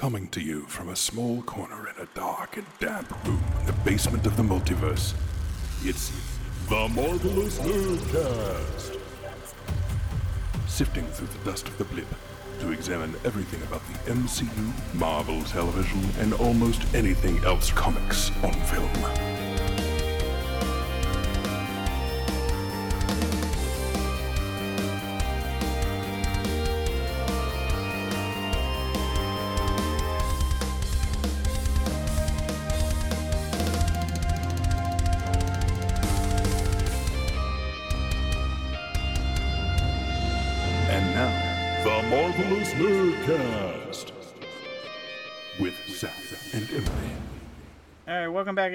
[0.00, 3.74] Coming to you from a small corner in a dark and damp room in the
[3.84, 5.12] basement of the multiverse,
[5.84, 6.10] it's
[6.70, 8.98] the Marvelous Nerdcast.
[10.66, 12.06] Sifting through the dust of the blip
[12.60, 19.39] to examine everything about the MCU, Marvel Television, and almost anything else comics on film.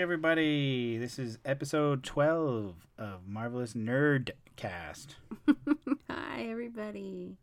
[0.06, 1.00] Everybody.
[1.00, 5.16] This is episode 12 of Marvelous Nerdcast.
[6.12, 7.38] Hi, everybody.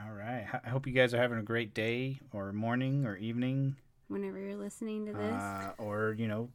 [0.00, 3.76] All right, I hope you guys are having a great day, or morning, or evening,
[4.08, 6.48] Whenever you're listening to this, uh, or, you know,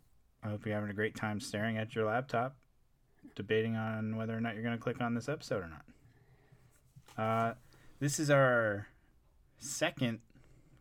[0.43, 2.55] I hope you're having a great time staring at your laptop,
[3.35, 7.23] debating on whether or not you're going to click on this episode or not.
[7.23, 7.53] Uh,
[7.99, 8.87] this is our
[9.59, 10.21] second,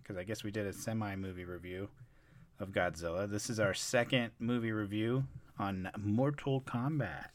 [0.03, 1.91] because I guess we did a semi movie review
[2.61, 3.31] of Godzilla.
[3.31, 5.25] This is our second movie review
[5.59, 7.27] on Mortal Kombat.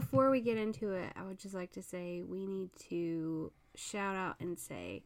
[0.00, 4.14] before we get into it, I would just like to say we need to shout
[4.14, 5.02] out and say,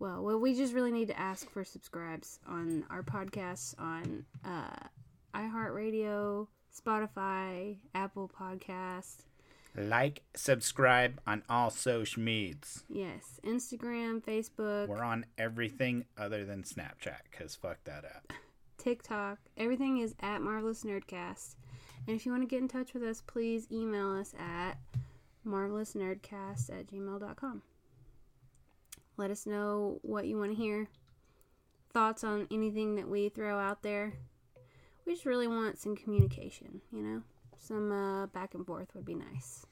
[0.00, 4.88] well, well, we just really need to ask for subscribes on our podcasts on uh,
[5.34, 9.18] iHeartRadio, Spotify, Apple Podcast.
[9.76, 12.82] Like, subscribe on all social medias.
[12.88, 18.32] yes, Instagram, Facebook, We're on everything other than Snapchat, because fuck that app.
[18.78, 19.38] TikTok.
[19.56, 21.56] Everything is at Marvelous Nerdcast.
[22.08, 24.78] And if you want to get in touch with us, please email us at
[25.46, 27.62] marvelousnerdcast at gmail.com.
[29.20, 30.88] Let us know what you want to hear,
[31.92, 34.14] thoughts on anything that we throw out there.
[35.04, 37.22] We just really want some communication, you know?
[37.58, 39.66] Some uh, back and forth would be nice.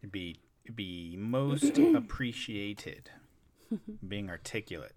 [0.00, 3.10] It'd be, it'd be most appreciated.
[4.08, 4.94] Being articulate.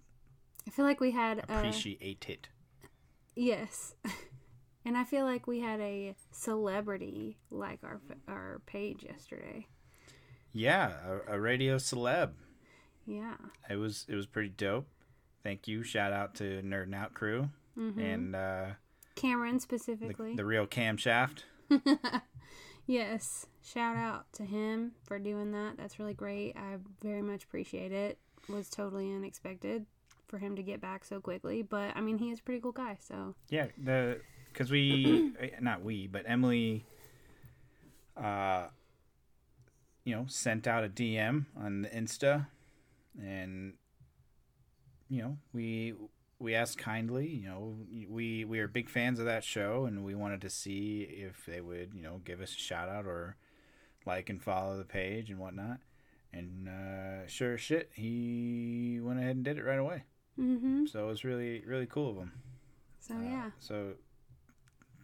[0.66, 1.40] I feel like we had.
[1.40, 2.48] Uh, Appreciated.
[3.36, 3.96] Yes.
[4.88, 9.66] And I feel like we had a celebrity like our our page yesterday.
[10.54, 10.92] Yeah,
[11.28, 12.34] a, a radio celeb.
[13.06, 13.36] Yeah.
[13.70, 14.88] It was it was pretty dope.
[15.44, 15.84] Thank you.
[15.84, 18.66] Shout out to Nerd Out Crew and uh,
[19.16, 20.36] Cameron specifically.
[20.36, 21.44] the real camshaft.
[22.88, 23.46] yes.
[23.62, 25.78] Shout out to him for doing that.
[25.78, 26.56] That's really great.
[26.56, 28.18] I very much appreciate it.
[28.48, 29.86] Was totally unexpected
[30.28, 32.72] for him to get back so quickly, but I mean, he is a pretty cool
[32.72, 34.20] guy, so Yeah, the
[34.52, 36.86] because we eh, not we but Emily,
[38.18, 38.68] uh,
[40.04, 42.48] you know, sent out a DM on the Insta,
[43.22, 43.74] and
[45.10, 45.94] you know we
[46.40, 47.28] we asked kindly.
[47.28, 47.76] You know,
[48.10, 51.62] we we are big fans of that show, and we wanted to see if they
[51.62, 53.38] would you know give us a shout out or
[54.06, 55.80] like and follow the page and whatnot.
[56.34, 60.04] And uh, sure as shit, he went ahead and did it right away.
[60.38, 60.88] mhm.
[60.90, 62.34] So it was really really cool of him.
[63.00, 63.52] So Uh, yeah.
[63.60, 63.94] So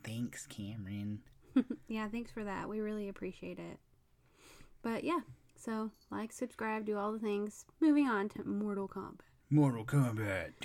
[0.04, 1.22] thanks, Cameron.
[1.88, 2.70] Yeah, thanks for that.
[2.70, 3.78] We really appreciate it.
[4.82, 5.20] But yeah,
[5.64, 7.66] so like, subscribe, do all the things.
[7.80, 9.20] Moving on to Mortal Kombat.
[9.50, 10.52] Mortal Kombat.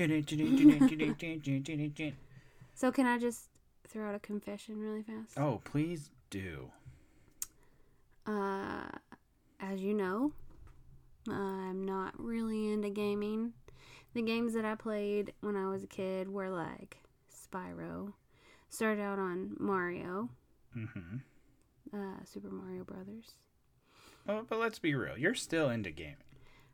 [2.74, 3.48] So can I just
[3.88, 5.38] throw out a confession really fast?
[5.38, 6.70] oh, please do.
[8.26, 8.88] Uh,
[9.60, 10.32] as you know,
[11.30, 13.52] I'm not really into gaming.
[14.14, 16.98] The games that I played when I was a kid were like
[17.32, 18.12] Spyro.
[18.68, 20.28] Started out on Mario,
[20.76, 21.16] Mm-hmm.
[21.94, 23.30] uh, Super Mario Brothers.
[24.28, 25.16] Oh, but let's be real.
[25.16, 26.16] You're still into gaming.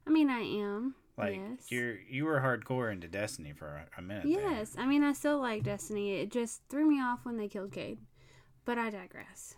[0.06, 0.94] I mean, I am.
[1.18, 1.70] Like yes.
[1.70, 4.24] you're you were hardcore into Destiny for a, a minute.
[4.24, 4.32] there.
[4.32, 6.14] Yes, I mean, I still like Destiny.
[6.14, 7.98] It just threw me off when they killed Cayde.
[8.64, 9.54] But I digress.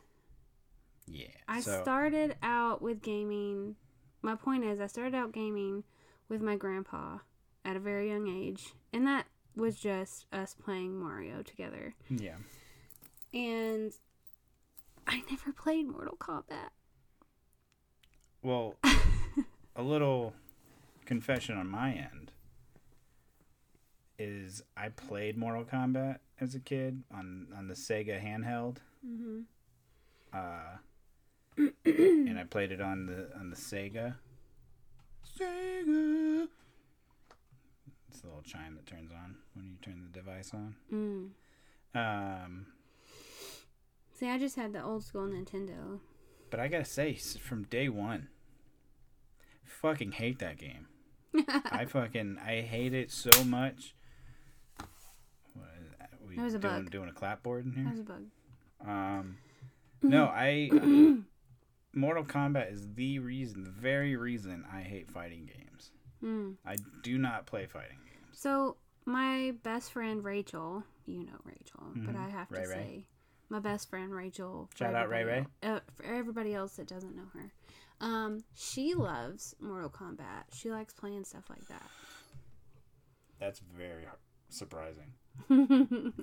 [1.06, 1.28] Yeah.
[1.46, 3.76] I so, started out with gaming.
[4.22, 5.84] My point is, I started out gaming
[6.28, 7.18] with my grandpa
[7.64, 11.94] at a very young age, and that was just us playing Mario together.
[12.08, 12.36] Yeah.
[13.32, 13.92] And
[15.06, 16.70] I never played Mortal Kombat.
[18.44, 18.74] Well,
[19.76, 20.34] a little
[21.06, 22.32] confession on my end
[24.18, 28.76] is I played Mortal Kombat as a kid on on the Sega handheld.
[29.06, 29.40] Mm-hmm.
[30.32, 30.76] uh,
[31.86, 34.16] and I played it on the on the Sega.
[35.40, 36.46] Sega.
[38.10, 40.74] It's the little chime that turns on when you turn the device on.
[40.92, 41.30] Mm.
[41.96, 42.66] Um,
[44.12, 45.98] See, I just had the old school Nintendo.
[46.50, 48.28] but I gotta say, from day one,
[49.80, 50.86] fucking hate that game.
[51.70, 53.94] I fucking I hate it so much.
[55.54, 56.10] What is that?
[56.26, 56.90] We That was a doing, bug.
[56.90, 58.24] doing a clapboard in That was a bug.
[58.86, 59.36] Um,
[60.02, 60.70] no, I.
[61.96, 65.92] Mortal Kombat is the reason, the very reason I hate fighting games.
[66.24, 66.56] Mm.
[66.66, 68.26] I do not play fighting games.
[68.32, 72.18] So my best friend Rachel, you know Rachel, but Mhm.
[72.18, 72.74] I have to Ray Ray.
[72.74, 73.06] say,
[73.48, 74.68] my best friend Rachel.
[74.76, 77.52] Shout out Ray el- Uh, for everybody else that doesn't know her,
[78.00, 80.44] um, she loves Mortal Kombat.
[80.54, 81.82] She likes playing stuff like that.
[83.40, 84.04] That's very
[84.48, 85.12] surprising.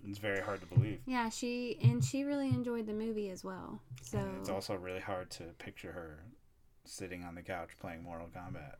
[0.07, 1.01] It's very hard to believe.
[1.05, 3.79] yeah, she and she really enjoyed the movie as well.
[4.01, 6.23] So And it's also really hard to picture her
[6.85, 8.75] sitting on the couch playing Mortal Kombat.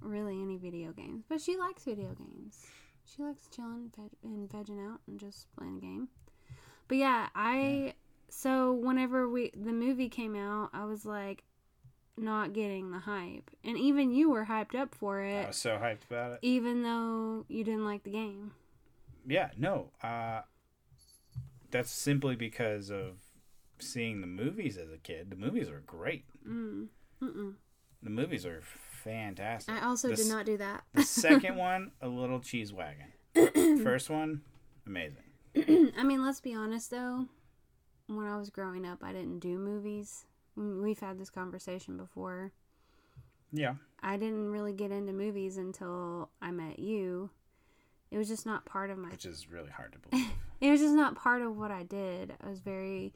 [0.00, 2.64] really any video games, but she likes video games.
[3.04, 3.90] She likes chilling
[4.22, 6.08] and vegging out and just playing a game.
[6.88, 7.94] But yeah, I
[8.28, 11.42] so whenever we the movie came out, I was like
[12.16, 15.44] not getting the hype, and even you were hyped up for it.
[15.44, 16.38] I was so hyped about it.
[16.42, 18.52] even though you didn't like the game.
[19.26, 19.90] Yeah, no.
[20.02, 20.42] Uh,
[21.70, 23.18] that's simply because of
[23.78, 25.30] seeing the movies as a kid.
[25.30, 26.24] The movies are great.
[26.46, 26.88] Mm.
[27.20, 29.74] The movies are fantastic.
[29.74, 30.82] I also The did not do that.
[30.92, 33.12] The second one, a little cheese wagon.
[33.82, 34.42] First one,
[34.86, 35.22] amazing.
[35.96, 37.26] I mean, let's be honest though.
[38.08, 40.26] When I was growing up, I didn't do movies.
[40.56, 42.52] We've had this conversation before.
[43.52, 43.74] Yeah.
[44.02, 47.30] I didn't really get into movies until I met you.
[48.10, 50.26] It was just not part of my Which is really hard to believe.
[50.60, 52.34] it was just not part of what I did.
[52.44, 53.12] I was very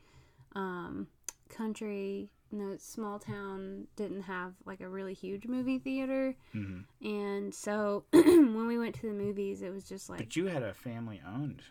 [0.55, 1.09] um
[1.49, 6.35] country, you know, small town didn't have like a really huge movie theater.
[6.53, 10.47] hmm And so when we went to the movies, it was just like But you
[10.47, 11.63] had a family owned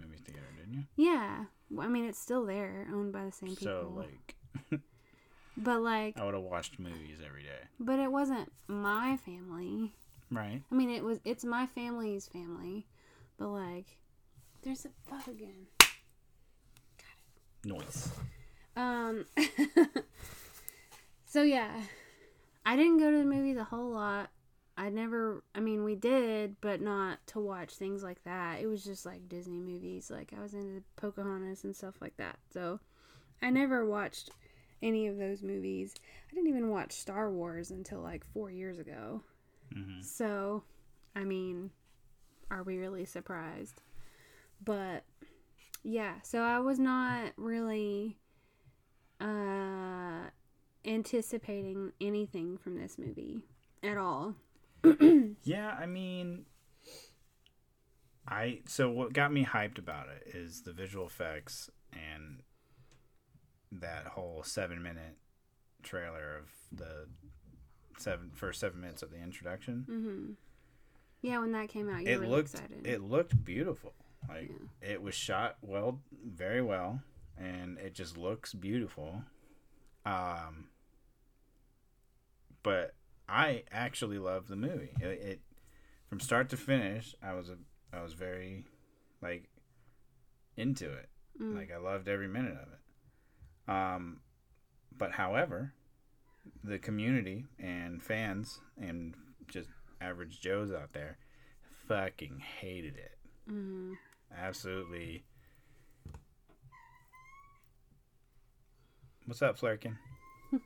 [0.00, 0.84] movie theater, didn't you?
[0.96, 3.66] yeah, Well, I mean it's still there, owned by the same people.
[3.66, 4.34] So, like,
[5.56, 7.68] but like I would have watched movies every day.
[7.78, 9.94] but it wasn't my family.
[10.30, 10.62] Right.
[10.70, 12.86] I mean, it was it's my family's family,
[13.38, 13.98] but like,
[14.62, 15.66] there's a bug again.
[17.64, 18.10] Noise.
[18.76, 19.24] Um.
[21.26, 21.70] so yeah,
[22.66, 24.30] I didn't go to the movies a whole lot.
[24.76, 25.44] I never.
[25.54, 28.60] I mean, we did, but not to watch things like that.
[28.60, 30.10] It was just like Disney movies.
[30.10, 32.38] Like I was into Pocahontas and stuff like that.
[32.52, 32.80] So
[33.40, 34.30] I never watched
[34.84, 35.94] any of those movies.
[36.30, 39.22] I didn't even watch Star Wars until like four years ago.
[39.72, 40.62] hmm So,
[41.16, 41.70] I mean,
[42.50, 43.82] are we really surprised?
[44.64, 45.04] But
[45.82, 48.18] yeah, so I was not really
[49.20, 50.28] uh
[50.84, 53.40] anticipating anything from this movie
[53.82, 54.34] at all.
[55.44, 56.46] Yeah, I mean,
[58.26, 62.42] I so what got me hyped about it is the visual effects and
[63.80, 65.16] that whole seven minute
[65.82, 67.06] trailer of the
[67.98, 69.84] seven first seven minutes of the introduction.
[69.88, 70.36] Mhm.
[71.22, 72.86] Yeah, when that came out, you it were looked excited.
[72.86, 73.94] it looked beautiful.
[74.28, 74.50] Like
[74.80, 77.02] it was shot well, very well,
[77.36, 79.22] and it just looks beautiful.
[80.06, 80.68] Um,
[82.62, 82.94] but
[83.28, 84.92] I actually love the movie.
[85.00, 85.40] It, it
[86.08, 87.56] from start to finish, I was a
[87.92, 88.64] I was very
[89.22, 89.48] like
[90.56, 91.08] into it.
[91.40, 91.56] Mm.
[91.56, 92.78] Like I loved every minute of it.
[93.66, 94.20] Um,
[94.96, 95.72] but however,
[96.62, 99.14] the community and fans and
[99.48, 99.68] just
[100.00, 101.18] average Joes out there
[101.88, 103.18] fucking hated it.
[103.50, 103.96] Mhm.
[104.36, 105.24] Absolutely.
[109.26, 109.96] What's up, Flurkin?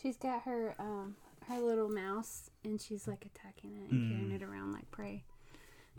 [0.00, 1.16] She's got her um
[1.48, 5.24] her little mouse and she's like attacking it and carrying it around like prey.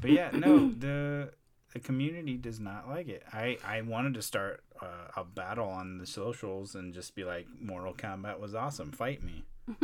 [0.01, 1.31] But yeah, no, the
[1.73, 3.23] the community does not like it.
[3.31, 7.47] I I wanted to start uh, a battle on the socials and just be like,
[7.59, 9.43] Mortal Kombat was awesome, fight me.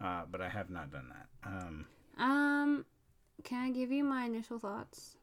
[0.00, 1.48] uh, but I have not done that.
[1.48, 1.86] Um,
[2.18, 2.84] Um,
[3.44, 5.16] can I give you my initial thoughts,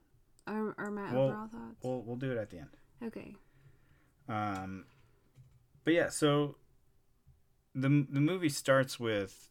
[0.47, 1.83] or, or my Well, overall thoughts?
[1.83, 2.69] we'll we'll do it at the end.
[3.03, 3.35] okay.
[4.27, 4.85] Um,
[5.83, 6.55] but yeah, so
[7.75, 9.49] the the movie starts with,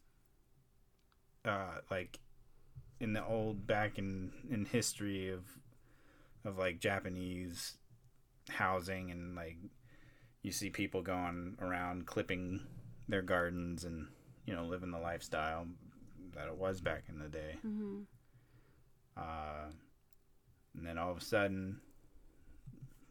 [1.45, 2.19] uh, like,
[2.99, 5.43] in the old back in in history of,
[6.45, 7.77] of like Japanese
[8.49, 9.57] housing and like,
[10.43, 12.61] you see people going around clipping
[13.07, 14.07] their gardens and
[14.45, 15.65] you know living the lifestyle
[16.35, 17.55] that it was back in the day.
[17.61, 18.01] hmm
[19.17, 19.71] Uh,
[20.75, 21.79] and then all of a sudden,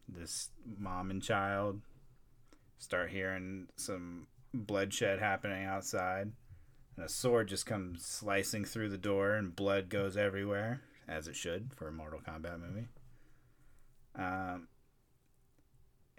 [0.08, 1.80] this mom and child
[2.78, 6.30] start hearing some bloodshed happening outside.
[6.96, 11.34] and a sword just comes slicing through the door, and blood goes everywhere, as it
[11.34, 12.86] should for a Mortal Kombat movie.
[14.16, 14.68] Um,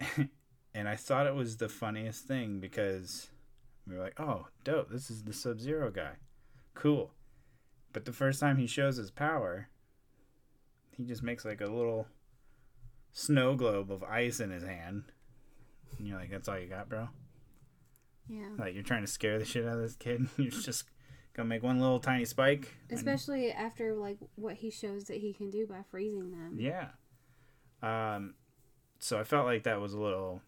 [0.74, 3.28] and I thought it was the funniest thing because
[3.86, 4.90] we were like, "Oh, dope!
[4.90, 6.12] This is the Sub Zero guy,
[6.74, 7.12] cool."
[7.92, 9.68] But the first time he shows his power,
[10.90, 12.06] he just makes like a little
[13.12, 15.04] snow globe of ice in his hand.
[15.96, 17.08] And you're like, that's all you got, bro?
[18.28, 18.48] Yeah.
[18.58, 20.28] Like, you're trying to scare the shit out of this kid?
[20.36, 20.84] You're just
[21.32, 22.74] gonna make one little tiny spike?
[22.90, 26.56] and- Especially after like what he shows that he can do by freezing them.
[26.58, 26.88] Yeah.
[27.82, 28.34] Um,
[28.98, 30.40] so I felt like that was a little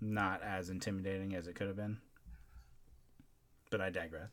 [0.00, 1.98] not as intimidating as it could have been.
[3.70, 4.30] But I digress.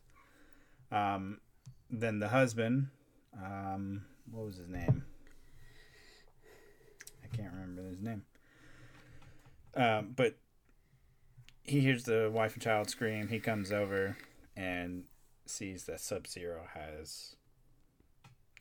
[0.90, 1.40] Um,
[1.90, 2.88] then the husband,
[3.36, 5.04] um, what was his name?
[7.24, 8.22] I can't remember his name.
[9.74, 10.36] Um, but
[11.64, 13.28] he hears the wife and child scream.
[13.28, 14.16] He comes over
[14.56, 15.04] and
[15.44, 17.36] sees that Sub Zero has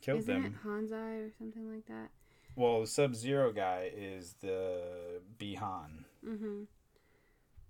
[0.02, 0.60] killed Isn't them.
[0.62, 2.10] it Hanzai or something like that?
[2.56, 6.06] Well, the Sub Zero guy is the Bi-Han.
[6.26, 6.64] Mm-hmm.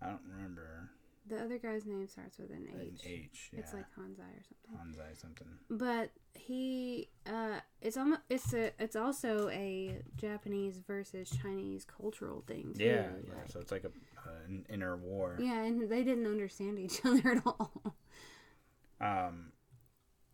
[0.02, 0.90] I don't remember
[1.28, 3.02] The other guy's name starts with an an H.
[3.06, 3.50] H.
[3.54, 3.60] Yeah.
[3.62, 4.78] It's like Hanzai or something.
[5.02, 5.48] Hanzai something.
[5.72, 12.74] But he, uh, it's almost it's a it's also a Japanese versus Chinese cultural thing
[12.78, 12.84] too.
[12.84, 12.92] Yeah,
[13.28, 13.34] yeah.
[13.40, 13.92] like- So it's like a
[14.48, 15.38] an inner war.
[15.40, 17.96] yeah, and they didn't understand each other at all.
[19.02, 19.52] Um.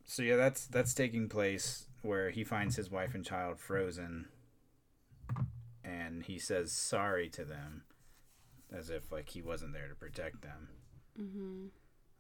[0.05, 4.27] So yeah, that's that's taking place where he finds his wife and child frozen,
[5.91, 7.83] and he says sorry to them,
[8.71, 10.69] as if like he wasn't there to protect them.
[11.17, 11.67] hmm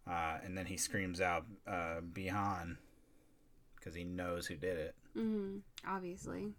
[0.07, 2.77] Uh, and then he screams out, uh, "Bi-Han,"
[3.75, 6.53] because he knows who did it, hmm Obviously,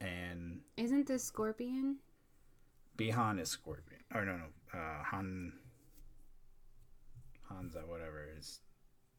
[0.00, 1.96] and isn't this Scorpion?
[2.96, 4.00] Bi-Han is Scorpion.
[4.14, 5.52] Or no, no, uh, Han.
[7.48, 8.60] Hansa, whatever, is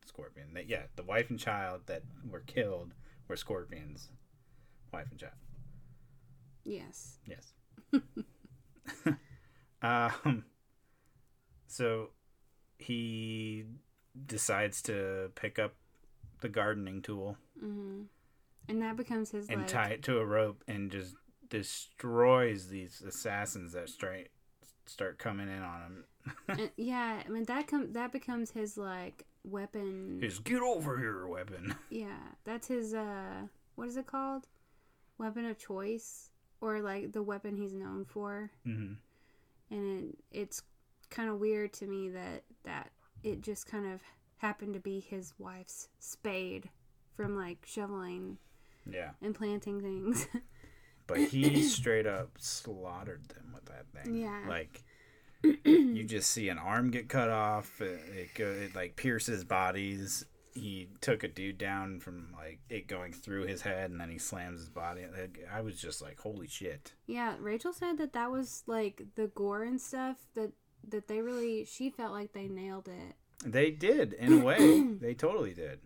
[0.06, 0.54] Scorpion.
[0.54, 2.94] That yeah, the wife and child that were killed
[3.28, 4.10] were Scorpion's
[4.94, 5.34] wife and child.
[6.64, 7.18] Yes.
[7.26, 7.54] Yes.
[9.82, 10.46] um.
[11.68, 12.10] So,
[12.78, 13.64] he
[14.26, 15.74] decides to pick up
[16.42, 18.02] the gardening tool hmm
[18.68, 19.68] And that becomes his and like.
[19.70, 21.16] tie it to a rope and just
[21.50, 24.30] destroys these assassins that straight
[24.86, 26.06] start coming in on him.
[26.50, 30.20] and- yeah, I mean that com- that becomes his like weapon.
[30.22, 31.76] His get over here weapon.
[31.90, 33.44] Yeah, that's his uh
[33.76, 34.48] what is it called?
[35.18, 36.31] Weapon of choice
[36.62, 38.52] or like the weapon he's known for.
[38.64, 38.94] hmm
[39.70, 40.62] And it, it's
[41.10, 42.92] kind of weird to me that that
[43.24, 44.02] it just kind of
[44.38, 46.70] happened to be his wife's spade
[47.16, 48.38] from like shoveling
[48.90, 50.28] Yeah, and planting things.
[51.08, 54.16] but he straight up slaughtered them with that thing.
[54.16, 54.42] Yeah.
[54.48, 54.84] like
[55.44, 57.82] you just see an arm get cut off.
[57.82, 60.26] It, it go it like pierces bodies.
[60.54, 64.18] He took a dude down from like it going through his head, and then he
[64.18, 65.04] slams his body.
[65.52, 66.94] I was just like, holy shit.
[67.08, 70.52] yeah, Rachel said that that was like the gore and stuff that
[70.90, 73.16] that they really she felt like they nailed it.
[73.46, 74.82] They did in a way.
[75.02, 75.80] they totally did,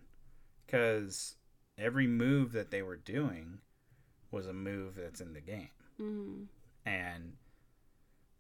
[0.66, 1.36] because
[1.78, 3.60] every move that they were doing
[4.32, 5.70] was a move that's in the game.
[5.98, 6.44] hmm
[6.88, 7.34] and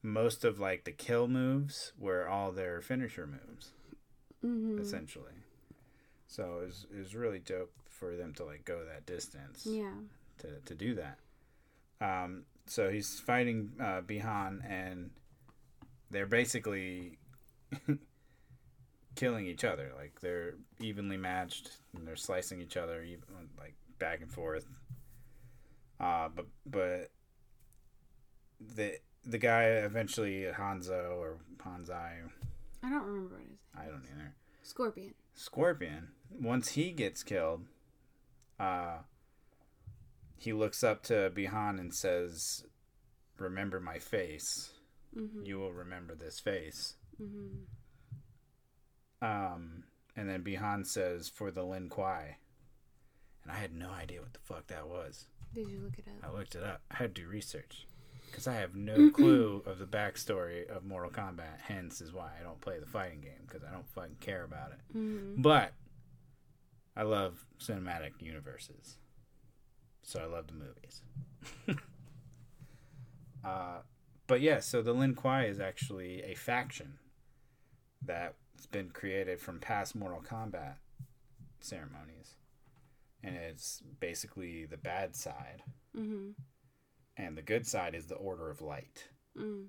[0.04, 3.72] most of like the kill moves were all their finisher moves
[4.42, 5.32] hmm essentially
[6.28, 9.94] so it was, it was really dope for them to like go that distance Yeah.
[10.40, 11.20] to, to do that
[12.02, 15.12] um, so he's fighting uh, Bi-Han and
[16.12, 17.18] they're basically
[19.16, 23.24] killing each other like they're evenly matched and they're slicing each other even,
[23.58, 24.66] like back and forth
[26.00, 27.10] uh, but but
[28.76, 32.30] the the guy eventually Hanzo or Hanzai,
[32.84, 33.60] I don't remember what it is.
[33.76, 34.34] I don't either.
[34.62, 35.14] Scorpion.
[35.36, 36.10] Scorpion.
[36.32, 37.66] Once he gets killed,
[38.60, 39.00] uh,
[40.38, 42.66] he looks up to Bi-Han and says,
[43.38, 44.74] "Remember my face.
[45.14, 47.64] hmm You will remember this face." hmm
[49.22, 49.84] Um,
[50.16, 52.38] and then Bi-Han says, "For the Lin Kuei."
[53.44, 55.28] And I had no idea what the fuck that was.
[55.54, 56.30] Did you look it up?
[56.30, 56.82] I looked it up.
[56.92, 57.88] I had to do research
[58.28, 61.62] because I have no clue of the backstory of Mortal Kombat.
[61.68, 64.72] Hence, is why I don't play the fighting game because I don't fucking care about
[64.72, 64.80] it.
[64.94, 65.74] hmm But
[66.96, 68.98] I love cinematic universes,
[70.04, 71.02] so I love the movies.
[73.46, 73.80] uh,
[74.28, 77.00] but yeah, so the Lin Kuei is actually a faction
[78.04, 80.76] that's been created from past Mortal Kombat
[81.60, 82.36] ceremonies,
[83.24, 85.64] and it's basically the bad side
[85.96, 86.32] hmm
[87.18, 89.08] and the good side is the Order of Light.
[89.38, 89.66] Mm.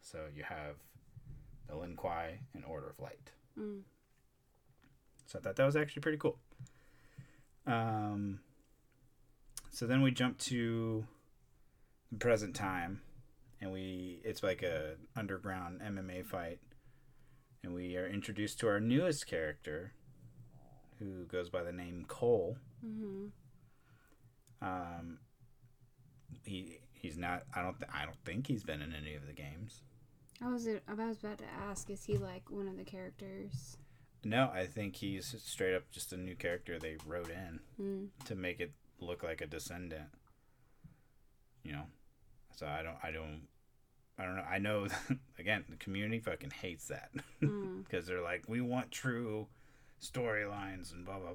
[0.00, 0.76] So you have
[1.68, 3.30] the Lin Kuei and Order of Light.
[3.58, 3.80] Mm.
[5.26, 6.38] So I thought that was actually pretty cool.
[7.66, 8.40] Um,
[9.70, 11.06] so then we jump to
[12.10, 13.02] the present time,
[13.60, 16.60] and we it's like a underground MMA fight,
[17.62, 19.92] and we are introduced to our newest character,
[20.98, 22.56] who goes by the name Cole.
[22.84, 23.26] Mm-hmm.
[24.60, 25.18] Um,
[26.44, 27.44] he he's not.
[27.54, 27.78] I don't.
[27.78, 29.82] Th- I don't think he's been in any of the games.
[30.42, 33.76] I was I was about to ask, is he like one of the characters?
[34.24, 38.08] No, I think he's straight up just a new character they wrote in Mm.
[38.26, 40.08] to make it look like a descendant.
[41.64, 41.84] You know,
[42.54, 42.96] so I don't.
[43.02, 43.42] I don't.
[44.18, 44.42] I don't know.
[44.50, 44.86] I know.
[45.38, 47.10] again, the community fucking hates that
[47.42, 47.84] Mm.
[47.84, 49.46] because they're like, we want true
[50.02, 51.32] storylines and blah blah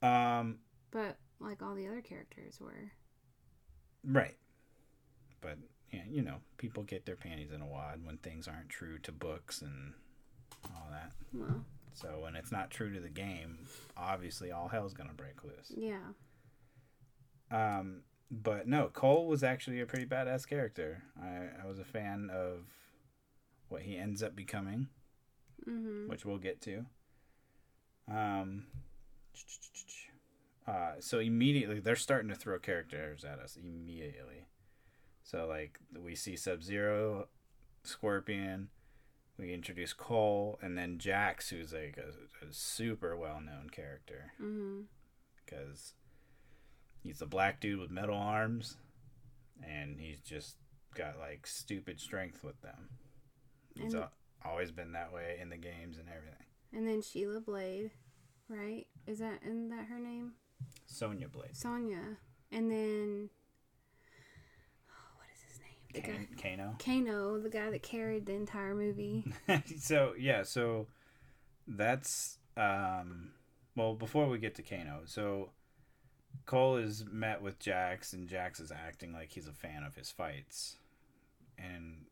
[0.00, 0.38] blah.
[0.38, 0.58] Um.
[0.90, 2.92] But like all the other characters were.
[4.06, 4.36] Right.
[5.40, 5.58] But
[5.92, 9.12] yeah, you know, people get their panties in a wad when things aren't true to
[9.12, 9.92] books and
[10.74, 11.12] all that.
[11.32, 13.58] Well, So when it's not true to the game,
[13.96, 15.72] obviously all hell's gonna break loose.
[15.76, 15.98] yeah.
[17.50, 21.02] Um, but no, Cole was actually a pretty badass character.
[21.22, 22.60] I, I was a fan of
[23.68, 24.88] what he ends up becoming,
[25.68, 26.08] Mm-hmm.
[26.08, 26.84] which we'll get to.
[28.10, 28.64] Um,
[30.66, 34.46] uh, so immediately they're starting to throw characters at us immediately.
[35.22, 37.28] So like we see Sub Zero,
[37.82, 38.68] Scorpion,
[39.38, 44.82] we introduce Cole, and then Jax, who's like a, a super well known character Mm-hmm.
[45.44, 45.94] because
[47.02, 48.76] he's a black dude with metal arms,
[49.66, 50.56] and he's just
[50.94, 52.88] got like stupid strength with them.
[53.74, 54.12] He's And- al-
[54.44, 56.46] always been that way in the games and everything.
[56.72, 57.90] And then Sheila Blade,
[58.48, 58.86] right?
[59.06, 60.32] Is that isn't that her name?
[60.86, 62.18] Sonya Blade, Sonya.
[62.52, 63.30] And then
[64.88, 65.92] oh, what is his name?
[65.92, 66.76] The guy Kano.
[66.78, 69.24] Kano, the guy that carried the entire movie.
[69.78, 70.86] so yeah, so
[71.66, 73.30] that's um
[73.76, 75.50] well before we get to Kano, so
[76.46, 80.10] Cole is met with Jax and Jax is acting like he's a fan of his
[80.10, 80.76] fights
[81.58, 82.04] and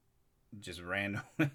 [0.60, 1.24] just randomly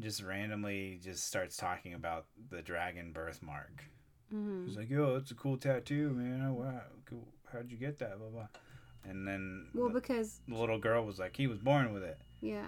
[0.00, 3.84] just randomly just starts talking about the dragon birthmark.
[4.34, 4.66] Mm-hmm.
[4.66, 6.44] He's like, "Yo, it's a cool tattoo, man.
[6.48, 7.28] Oh, wow, cool.
[7.52, 8.46] How'd you get that?" Blah blah.
[9.04, 12.18] And then Well, the, because the little girl was like, "He was born with it."
[12.40, 12.66] yeah,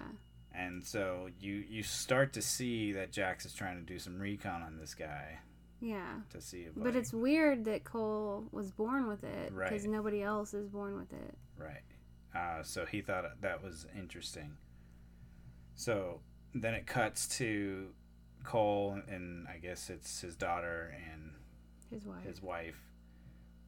[0.53, 4.63] And so you you start to see that Jax is trying to do some recon
[4.63, 5.39] on this guy
[5.81, 6.21] yeah.
[6.31, 9.91] to see if But it's weird that Cole was born with it because Right.
[9.91, 11.35] nobody else is born with it.
[11.59, 11.83] right.
[12.35, 14.57] Uh, so he thought that was interesting.
[15.75, 16.21] So
[16.55, 17.89] then it cuts to
[18.45, 21.33] Cole and I guess it's his daughter and
[21.91, 22.23] His wife.
[22.25, 22.77] his wife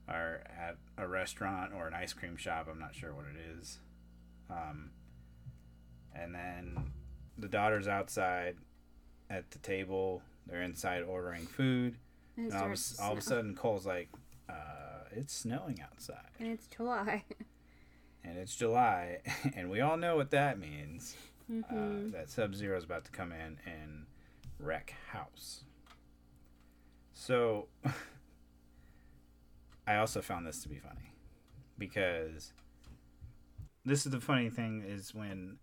[0.09, 2.67] are at a restaurant or an ice cream shop.
[2.71, 3.79] I'm not sure what it is.
[4.51, 4.91] Um,
[6.15, 6.93] and then
[7.37, 8.57] the daughter's outside
[9.31, 10.23] at the table.
[10.47, 11.97] They're inside ordering food.
[12.37, 14.09] and And all of, a, all of a sudden, Cole's like,
[14.49, 17.25] uh, "It's snowing outside, and it's July.
[18.25, 19.19] and it's July,
[19.55, 21.15] and we all know what that means.
[21.47, 24.07] hmm Uh, that Sub Zero is about to come in and
[24.59, 25.65] wreck house."
[27.21, 27.67] So,
[29.89, 31.15] I also found this to be funny
[31.77, 32.53] because
[33.85, 35.57] this is the funny thing is when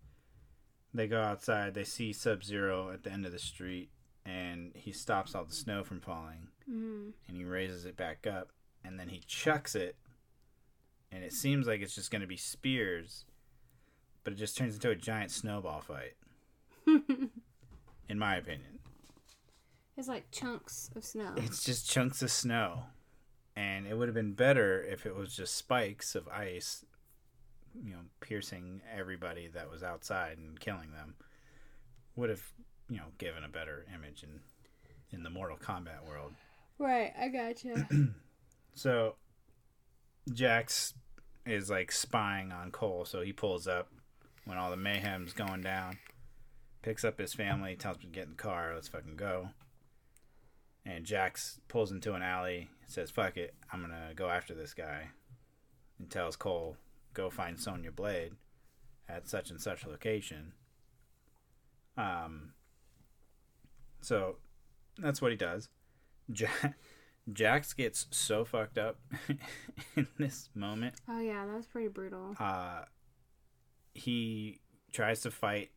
[0.92, 3.88] they go outside, they see Sub Zero at the end of the street,
[4.26, 8.50] and he stops all the snow from falling hmm and he raises it back up
[8.84, 9.94] and then he chucks it
[11.12, 13.24] and it seems like it's just going to be spears
[14.24, 16.14] but it just turns into a giant snowball fight.
[18.08, 18.75] In my opinion
[19.96, 21.32] it's like chunks of snow.
[21.36, 22.84] it's just chunks of snow
[23.54, 26.84] and it would have been better if it was just spikes of ice
[27.84, 31.14] you know piercing everybody that was outside and killing them
[32.14, 32.42] would have
[32.88, 34.40] you know given a better image in
[35.12, 36.32] in the mortal kombat world
[36.78, 37.88] Right, I gotcha.
[38.74, 39.14] So
[40.30, 40.92] Jax
[41.46, 43.88] is like spying on Cole, so he pulls up
[44.44, 45.96] when all the mayhem's going down,
[46.82, 49.48] picks up his family, tells him to get in the car, let's fucking go.
[50.88, 55.08] And Jax pulls into an alley, says, Fuck it, I'm gonna go after this guy.
[55.98, 56.76] And tells Cole,
[57.12, 58.32] Go find Sonya Blade
[59.08, 60.52] at such and such location.
[61.96, 62.52] Um
[64.00, 64.36] so
[64.98, 65.68] that's what he does.
[66.28, 66.70] Ja-
[67.32, 68.98] Jax gets so fucked up
[69.96, 70.94] in this moment.
[71.08, 72.36] oh yeah, that was pretty brutal.
[72.38, 72.82] Uh,
[73.94, 74.60] he
[74.92, 75.70] tries to fight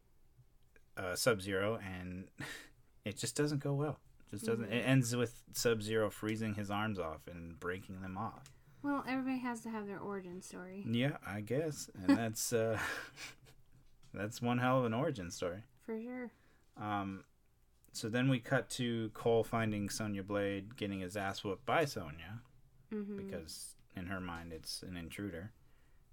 [0.96, 2.26] uh, Sub Zero, and
[3.06, 3.98] it just doesn't go well.
[4.32, 4.72] Just doesn't.
[4.72, 8.52] It ends with Sub Zero freezing his arms off and breaking them off.
[8.84, 12.78] Well, everybody has to have their origin story Yeah, I guess, and that's uh,
[14.14, 15.64] that's one hell of an origin story.
[15.86, 16.32] for sure.
[16.78, 17.24] Um,
[17.92, 22.42] so then we cut to Cole finding Sonya Blade getting his ass whooped by Sonya
[22.94, 23.18] Mm-hmm.
[23.18, 25.52] because in her mind it's an intruder.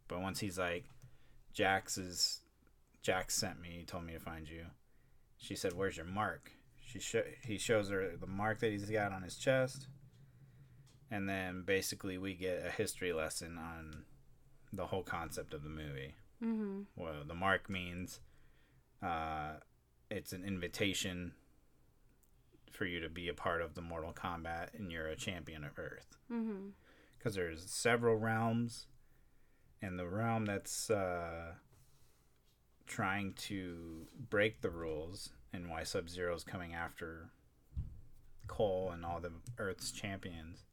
[0.09, 0.85] But once he's like,
[1.55, 2.43] Jax is,
[3.03, 4.67] Jax sent me, told me to find you.
[5.39, 6.53] She said, "Where's your mark?"
[6.87, 9.89] She sho- he shows her the mark that he's got on his chest,
[11.11, 14.05] and then basically we get a history lesson on
[14.73, 16.15] the whole concept of the movie.
[16.43, 16.83] Mm-hmm.
[16.97, 18.21] Well, the mark means
[19.03, 19.55] uh,
[20.11, 21.33] it's an invitation
[22.71, 25.79] for you to be a part of the Mortal Kombat, and you're a champion of
[25.79, 26.69] Earth Mm-hmm.
[27.19, 28.87] because there's several realms,
[29.83, 31.53] and the realm that's uh,
[32.87, 37.31] trying to break the rules, and why Sub Zero is coming after
[38.47, 40.65] Cole and all the Earth's champions,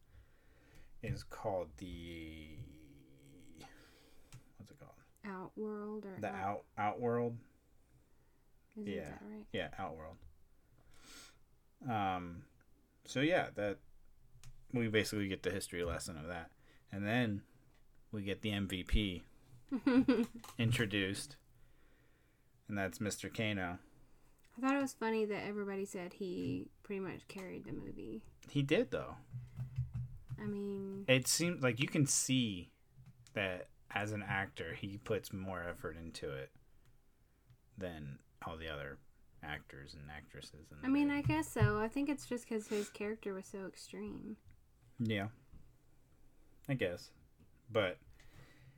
[1.02, 2.58] is called the
[4.58, 4.92] what's it called?
[5.26, 7.38] Outworld or The out, Out Outworld.
[8.78, 9.02] Isn't yeah.
[9.02, 9.46] that right?
[9.52, 10.16] Yeah, Outworld.
[11.90, 12.44] Um,
[13.06, 13.78] so yeah, that
[14.72, 16.52] we basically get the history lesson of that,
[16.92, 17.42] and then
[18.12, 19.22] we get the MVP
[20.58, 21.36] introduced,
[22.68, 23.34] and that's Mr.
[23.36, 23.80] Kano.
[24.58, 28.22] I thought it was funny that everybody said he pretty much carried the movie.
[28.50, 29.16] He did though.
[30.42, 32.70] I mean, It seems like you can see
[33.34, 36.52] that as an actor, he puts more effort into it
[37.78, 38.98] than all the other
[39.44, 40.68] actors and actresses.
[40.84, 41.20] I mean, movie.
[41.20, 41.80] I guess so.
[41.80, 44.38] I think it's just because his character was so extreme.
[45.00, 45.28] Yeah.
[46.68, 47.12] I guess.
[47.72, 47.98] But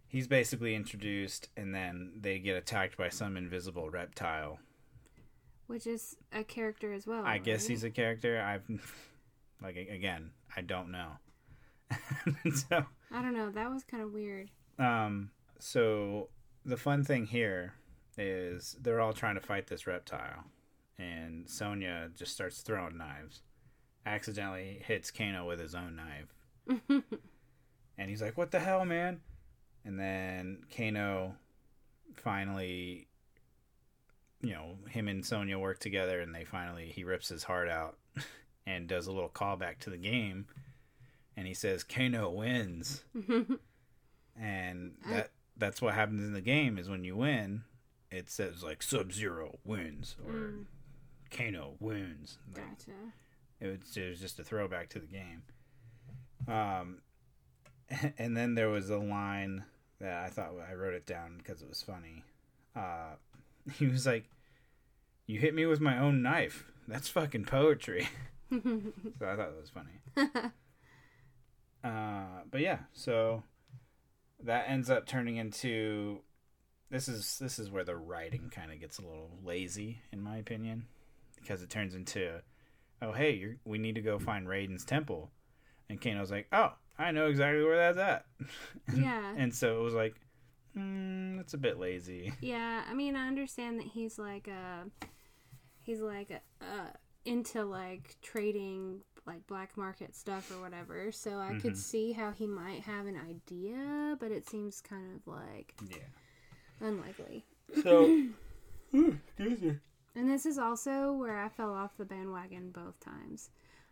[0.07, 4.59] he's basically introduced and then they get attacked by some invisible reptile.
[5.67, 7.23] Which is a character as well.
[7.25, 8.39] I guess he's a character.
[8.41, 8.63] I've
[9.61, 11.11] like again, I don't know.
[12.53, 13.51] so, I don't know.
[13.51, 14.49] That was kind of weird.
[14.79, 16.29] um so
[16.65, 17.73] the fun thing here
[18.17, 20.43] is they're all trying to fight this reptile
[20.97, 23.41] and Sonya just starts throwing knives.
[24.05, 27.01] Accidentally hits Kano with his own knife.
[27.97, 29.21] And he's like, "What the hell, man?"
[29.85, 31.35] And then Kano
[32.13, 33.07] finally,
[34.45, 37.97] you know, him and Sonya work together, and they finally he rips his heart out
[38.67, 40.45] and does a little callback to the game,
[41.37, 43.03] and he says, "Kano wins,"
[44.39, 47.63] and that that's what happens in the game is when you win,
[48.11, 50.65] it says like Sub Zero wins or Mm,
[51.31, 52.37] Kano wins.
[52.53, 52.91] Like, gotcha.
[53.61, 55.43] it was, it was just a throwback to the game.
[56.47, 56.97] Um,
[58.17, 59.63] and then there was a line
[59.99, 62.23] that I thought I wrote it down because it was funny.
[62.75, 63.15] Uh,
[63.73, 64.25] he was like,
[65.25, 66.65] "You hit me with my own knife.
[66.87, 68.07] That's fucking poetry."
[68.51, 68.59] so
[69.21, 70.51] I thought that was funny.
[71.83, 73.43] Uh, but yeah, so
[74.43, 76.19] that ends up turning into
[76.89, 80.37] this is this is where the writing kind of gets a little lazy, in my
[80.37, 80.87] opinion,
[81.39, 82.41] because it turns into
[83.01, 85.31] oh hey you're, we need to go find Raiden's temple
[85.89, 88.25] and Kano's like oh I know exactly where that's at
[88.95, 89.33] yeah.
[89.37, 90.15] and so it was like
[90.75, 95.05] mm, it's a bit lazy Yeah, I mean, I understand that he's like uh
[95.85, 96.89] he's like uh
[97.25, 101.11] into like trading like black market stuff or whatever.
[101.11, 101.77] So I could Mhm.
[101.77, 105.97] see how he might have an idea, but it seems kind of like yeah
[106.81, 107.45] unlikely.
[107.83, 108.09] so
[108.93, 109.79] excuse me
[110.15, 113.49] And this is also where I fell off the bandwagon both times.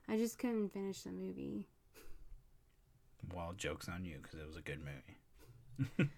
[0.07, 1.65] I just couldn't finish the movie.
[3.33, 6.09] well jokes on you because it was a good movie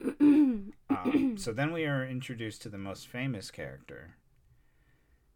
[0.90, 4.16] um, so then we are introduced to the most famous character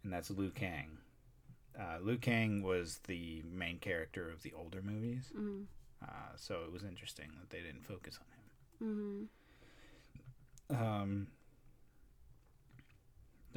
[0.02, 0.98] and that's Liu Kang.
[1.78, 5.32] Uh, Liu Kang was the main character of the older movies.
[5.36, 5.64] Mm,
[6.02, 8.96] uh, so it was interesting that they didn't focus on him.
[8.96, 9.24] Hmm
[10.70, 11.28] um,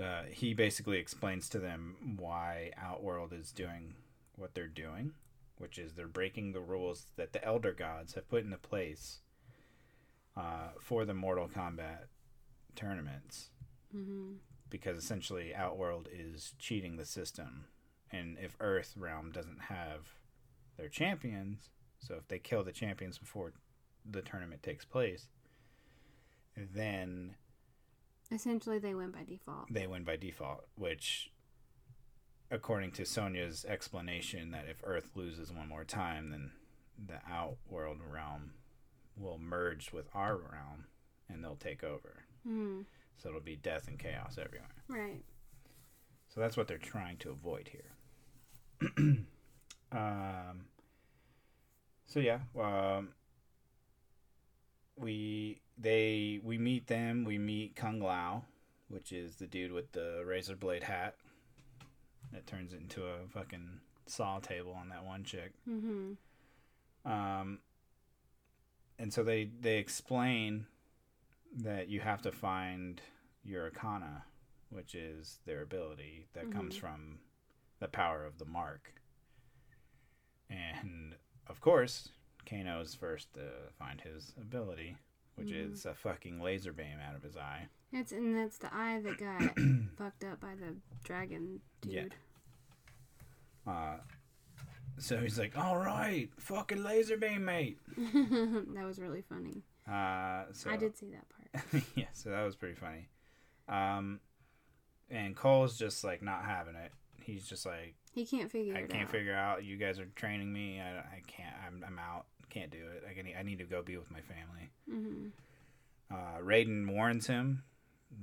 [0.02, 3.96] uh, he basically explains to them why Outworld is doing
[4.36, 5.12] what they're doing,
[5.58, 9.20] which is they're breaking the rules that the Elder Gods have put into place
[10.36, 12.08] uh, for the Mortal Kombat
[12.76, 13.50] tournaments,
[13.92, 14.34] hmm
[14.74, 17.66] because essentially Outworld is cheating the system,
[18.12, 20.16] and if Earth Realm doesn't have
[20.78, 23.54] their champions, so if they kill the champions before
[24.04, 25.28] the tournament takes place,
[26.58, 27.36] then
[28.32, 29.72] Essentially, they win by default.
[29.72, 31.32] they win by default, which,
[32.50, 36.52] according to Sonya's explanation, that if Earth loses one more time, then
[36.98, 38.54] the Outworld realm
[39.16, 40.86] will merge with our realm
[41.30, 42.24] and they'll take over.
[42.48, 42.86] Mm,
[43.18, 44.84] So it'll be death and chaos everywhere.
[44.90, 45.24] right.
[46.28, 48.88] So that's what they're trying to avoid here.
[49.92, 50.66] um,
[52.08, 53.10] so yeah, um,
[54.96, 57.24] we they we meet them.
[57.24, 58.46] We meet Kung Lao,
[58.90, 61.16] which is the dude with the razor blade hat,
[62.32, 65.54] that turns it into a fucking saw table on that one chick.
[65.70, 67.12] Mm-hmm.
[67.12, 67.60] Um,
[69.00, 70.66] and so they they explain
[71.58, 73.02] that you have to find
[73.44, 74.24] your arcana,
[74.70, 76.80] which is their ability that comes Mhm.
[76.80, 77.20] from
[77.80, 78.94] the power of the mark.
[80.50, 81.16] And
[81.48, 82.10] of course,
[82.46, 84.98] Kano's first to find his ability,
[85.36, 85.72] which Mhm.
[85.72, 87.70] is a fucking laser beam out of his eye.
[87.92, 89.42] It's and that's the eye that got
[89.98, 92.16] fucked up by the dragon dude.
[93.66, 93.72] Yeah.
[93.72, 94.00] Uh,
[94.98, 99.64] so he's like, "All right, fucking laser beam, mate." that was really funny.
[99.88, 101.43] Uh, so I did see that part.
[101.96, 103.08] yeah, so that was pretty funny.
[103.70, 104.20] Um,
[105.10, 106.92] and Cole's just like not having it.
[107.22, 109.10] He's just like, He can't figure I can't out.
[109.10, 109.64] figure out.
[109.64, 110.82] You guys are training me.
[110.82, 111.56] I, I can't.
[111.66, 112.26] I'm, I'm out.
[112.50, 113.04] Can't do it.
[113.10, 113.28] I can.
[113.38, 114.70] I need to go be with my family.
[114.90, 115.28] hmm
[116.12, 117.64] Uh, Raiden warns him,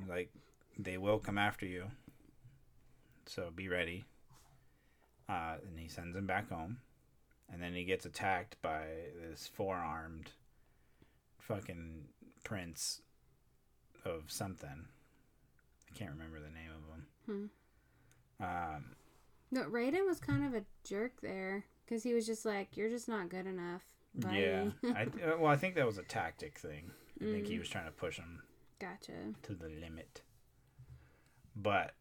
[0.09, 0.31] like,
[0.79, 1.87] they will come after you.
[3.27, 4.05] So be ready.
[5.29, 6.79] Uh, and he sends him back home.
[7.53, 8.85] And then he gets attacked by
[9.29, 10.31] this four armed
[11.39, 12.05] fucking
[12.45, 13.01] prince
[14.05, 14.87] of something.
[15.93, 17.51] I can't remember the name of him.
[18.41, 18.85] Um,
[19.51, 23.09] No, Raiden was kind of a jerk there because he was just like, "You're just
[23.09, 23.83] not good enough."
[24.15, 24.39] Bye.
[24.39, 24.71] yeah.
[24.97, 26.91] I, uh, well, I think that was a tactic thing.
[27.21, 27.61] I think he Mm.
[27.61, 28.43] was trying to push him
[28.79, 29.13] gotcha.
[29.43, 30.23] to the limit.
[31.55, 31.95] But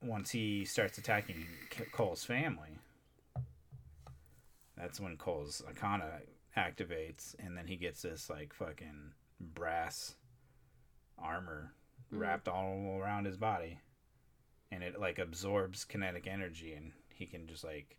[0.00, 1.46] once he starts attacking
[1.92, 2.78] Cole's family,
[4.76, 6.20] that's when Cole's arcana
[6.56, 10.14] activates, and then he gets this like fucking brass
[11.22, 11.72] armor
[12.12, 12.18] Mm.
[12.20, 13.78] wrapped all around his body,
[14.70, 17.96] and it like absorbs kinetic energy, and he can just like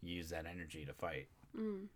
[0.00, 1.28] use that energy to fight.
[1.54, 1.88] Mm.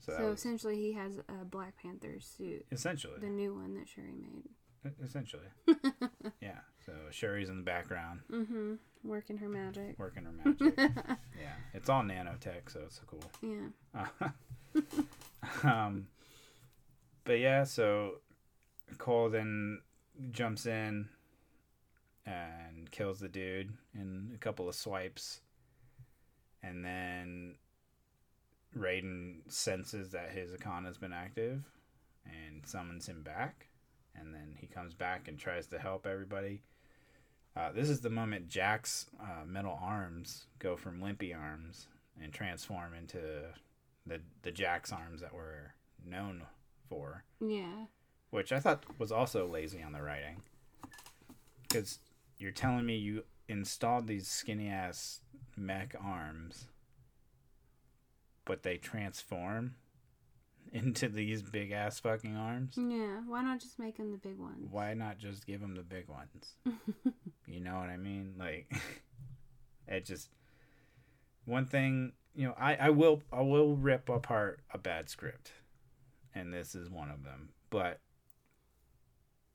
[0.00, 3.88] So, So, was essentially, he has a Black Panther suit, essentially, the new one that
[3.88, 4.94] Shuri made.
[5.02, 5.46] essentially,
[6.40, 6.58] yeah.
[6.84, 8.20] So Shuri's in the background.
[8.30, 8.74] Mm-hmm.
[9.04, 9.98] Working her magic.
[9.98, 10.74] working her magic.
[11.40, 13.22] yeah, it's all nanotech, so it's cool.
[13.42, 14.28] Yeah.
[15.62, 16.08] um,
[17.24, 18.20] but yeah, so
[18.96, 19.80] Cole then
[20.30, 21.08] jumps in
[22.26, 25.40] and kills the dude in a couple of swipes,
[26.62, 27.54] and then
[28.76, 31.62] Raiden senses that his arcana has been active
[32.26, 33.68] and summons him back,
[34.14, 36.62] and then he comes back and tries to help everybody.
[37.56, 41.88] Uh, this is the moment Jax uh, metal arms go from limpy arms
[42.22, 43.18] and transform into
[44.06, 45.74] the the Jax arms that we're
[46.06, 46.42] known
[46.88, 47.86] for, Yeah.
[48.30, 50.42] Which I thought was also lazy on the writing.
[51.62, 51.98] Because
[52.38, 55.20] you're telling me you installed these skinny ass
[55.56, 56.66] mech arms,
[58.44, 59.74] but they transform
[60.72, 62.74] into these big ass fucking arms.
[62.76, 63.20] Yeah.
[63.26, 64.68] Why not just make them the big ones?
[64.70, 66.54] Why not just give them the big ones?
[67.46, 68.34] you know what I mean?
[68.38, 68.72] Like,
[69.88, 70.30] it just
[71.44, 72.12] one thing.
[72.34, 75.52] You know, I I will I will rip apart a bad script,
[76.34, 77.48] and this is one of them.
[77.70, 78.00] But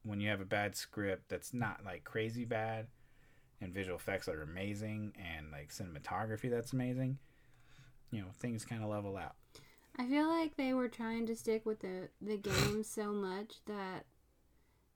[0.03, 2.87] when you have a bad script that's not like crazy bad,
[3.61, 7.17] and visual effects that are amazing, and like cinematography that's amazing,
[8.11, 9.35] you know, things kind of level out.
[9.97, 14.05] I feel like they were trying to stick with the the game so much that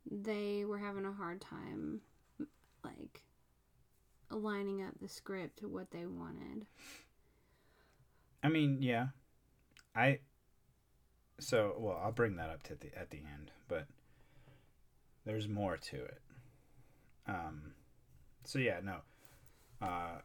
[0.10, 2.02] they were having a hard time,
[2.84, 3.22] like
[4.30, 6.66] lining up the script to what they wanted.
[8.44, 9.08] I mean, yeah.
[9.96, 10.20] I
[11.40, 13.88] so well, I'll bring that up to the at the end, but
[15.28, 16.22] there's more to it.
[17.28, 17.74] Um
[18.46, 18.98] so yeah, no.
[19.82, 20.20] Uh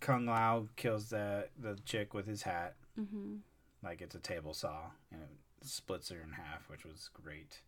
[0.00, 3.36] Kung Lao kills the the chick with his hat Mm-hmm.
[3.82, 7.60] like it's a table saw and it splits her in half, which was great.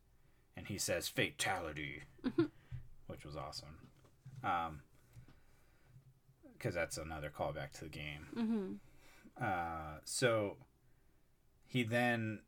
[0.57, 2.05] And he says fatality,
[3.07, 3.79] which was awesome.
[4.43, 4.81] Um
[6.59, 8.27] cuz that's another callback to the game.
[8.35, 8.73] Mm-hmm.
[9.45, 10.57] Uh, so
[11.67, 12.41] he then,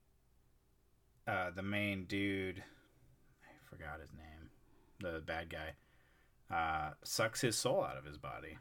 [1.28, 2.64] uh, the main dude,
[3.70, 4.50] forgot his name,
[5.00, 8.58] the bad guy, uh, sucks his soul out of his body.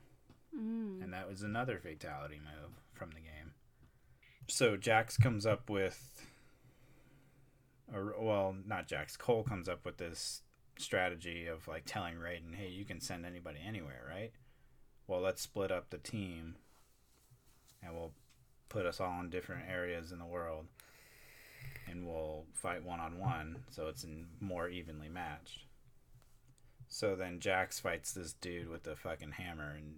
[0.55, 1.03] Mm.
[1.03, 3.53] And that was another fatality move from the game.
[4.47, 6.25] So Jax comes up with,
[7.93, 10.41] or well, not Jax, Cole comes up with this
[10.77, 14.31] strategy of like telling Raiden, hey, you can send anybody anywhere, right?
[15.07, 16.55] Well, let's split up the team
[17.83, 18.13] and we'll
[18.69, 20.65] put us all in different areas in the world
[21.89, 25.65] and we'll fight one on one so it's in more evenly matched.
[26.87, 29.97] So then Jax fights this dude with the fucking hammer and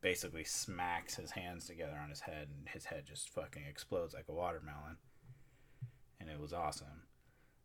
[0.00, 4.26] basically smacks his hands together on his head and his head just fucking explodes like
[4.28, 4.98] a watermelon.
[6.20, 7.02] And it was awesome.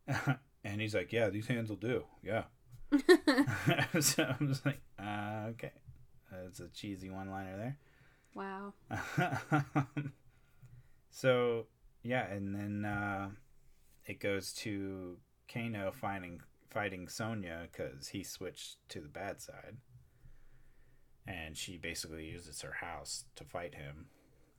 [0.64, 2.44] and he's like, "Yeah, these hands will do." Yeah.
[4.00, 5.72] so I was like, uh, "Okay."
[6.46, 7.78] It's a cheesy one liner there.
[8.34, 8.74] Wow.
[11.10, 11.66] so
[12.02, 13.30] yeah, and then uh,
[14.06, 15.18] it goes to
[15.52, 16.40] Kano finding
[16.70, 19.76] fighting Sonya because he switched to the bad side,
[21.26, 24.06] and she basically uses her house to fight him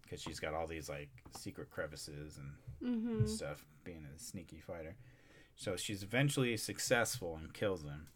[0.01, 2.51] because she's got all these like secret crevices and
[2.84, 3.25] Mm-hmm.
[3.25, 4.95] stuff, being a sneaky fighter.
[5.55, 8.08] So she's eventually successful and kills him,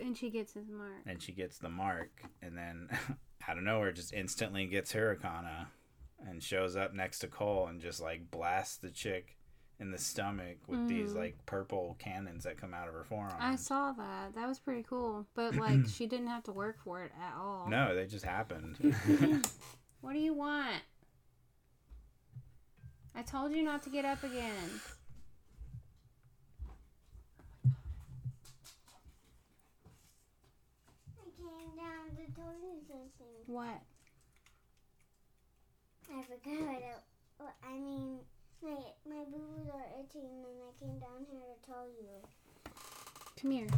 [0.00, 1.02] And she gets his mark.
[1.04, 2.88] and she gets the mark, and then
[3.48, 5.68] out of nowhere, just instantly gets her arcana
[6.26, 9.36] and shows up next to Cole and just like blasts the chick
[9.80, 11.16] in the stomach with these Mhm.
[11.16, 13.34] like purple cannons that come out of her forearm.
[13.38, 14.34] I saw that.
[14.34, 15.26] That was pretty cool.
[15.34, 17.68] But like, she didn't have to work for it at all.
[17.68, 18.78] No, they just happened.
[20.00, 20.82] What do you want?
[23.14, 24.52] I told you not to get up again.
[31.18, 33.44] I came down to tell you something.
[33.46, 33.80] What?
[36.12, 36.98] I forgot what, it,
[37.38, 38.18] what I mean.
[38.64, 38.70] My
[39.06, 42.08] my boo boo's are itching, and I came down here to tell you.
[43.38, 43.68] Come here.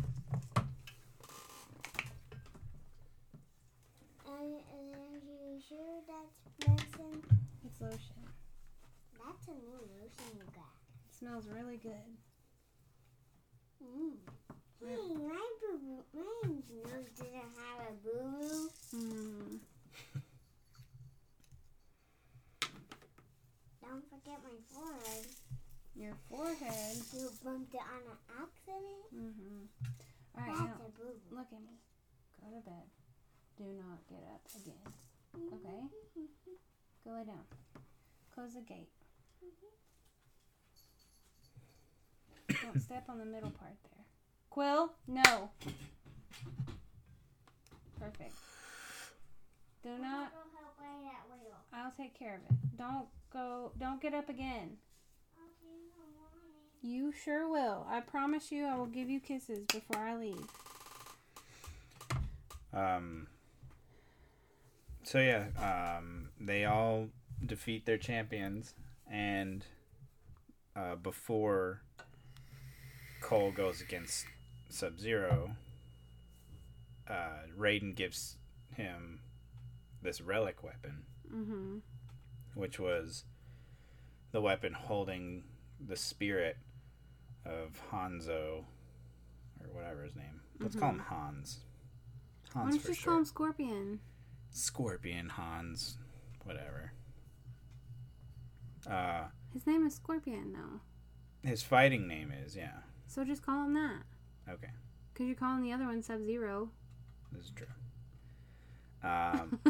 [4.28, 4.62] And,
[4.94, 7.20] are you sure that's medicine?
[7.64, 8.22] It's lotion.
[9.18, 10.70] That's a new lotion you got.
[11.10, 12.06] It smells really good.
[13.82, 14.12] Mm.
[14.84, 19.60] Hey, my boo boo, my nose doesn't have a boo boo.
[23.86, 25.26] Don't forget my forehead.
[25.94, 26.96] Your forehead.
[27.14, 29.06] You bumped it on an accident.
[29.14, 29.62] Mm-hmm.
[30.34, 31.78] All right, That's now a boo look at me.
[32.42, 32.86] Go to bed.
[33.56, 34.86] Do not get up again.
[35.54, 35.82] Okay?
[37.04, 37.46] Go lay down.
[38.34, 38.90] Close the gate.
[42.62, 44.04] Don't step on the middle part there.
[44.50, 45.50] Quill, no.
[48.00, 48.34] Perfect.
[49.82, 50.32] Do not.
[50.32, 51.56] Go help by that wheel.
[51.72, 52.76] I'll take care of it.
[52.76, 53.72] Don't go.
[53.78, 54.78] Don't get up again.
[55.36, 56.52] Okay, in the morning.
[56.82, 57.86] You sure will.
[57.88, 60.46] I promise you, I will give you kisses before I leave.
[62.72, 63.26] Um.
[65.02, 65.44] So yeah,
[65.98, 67.08] um, they all
[67.44, 68.74] defeat their champions,
[69.10, 69.64] and
[70.74, 71.82] uh, before
[73.20, 74.26] Cole goes against
[74.68, 75.52] Sub Zero,
[77.08, 78.36] uh, Raiden gives
[78.74, 79.20] him
[80.02, 81.76] this relic weapon, Mm-hmm.
[82.56, 83.24] Which was
[84.32, 85.44] the weapon holding
[85.78, 86.56] the spirit
[87.44, 88.64] of Hanzo,
[89.60, 90.40] or whatever his name.
[90.58, 91.60] Let's call him Hans.
[92.52, 93.12] Hans Why don't you just sure.
[93.12, 94.00] call him Scorpion?
[94.50, 95.98] Scorpion Hans,
[96.44, 96.92] whatever.
[98.90, 100.80] Uh, His name is Scorpion, though.
[101.48, 102.78] his fighting name is yeah.
[103.06, 104.02] So just call him that.
[104.48, 104.70] Okay,
[105.12, 106.70] Because you're calling the other one Sub Zero.
[107.32, 107.66] this is true.
[109.06, 109.60] Um,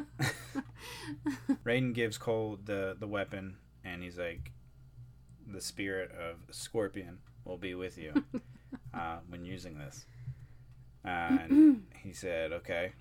[1.65, 4.53] Raiden gives Cole the the weapon, and he's like,
[5.47, 8.13] "The spirit of Scorpion will be with you
[8.95, 10.07] uh, when using this."
[11.05, 12.93] and he said, "Okay."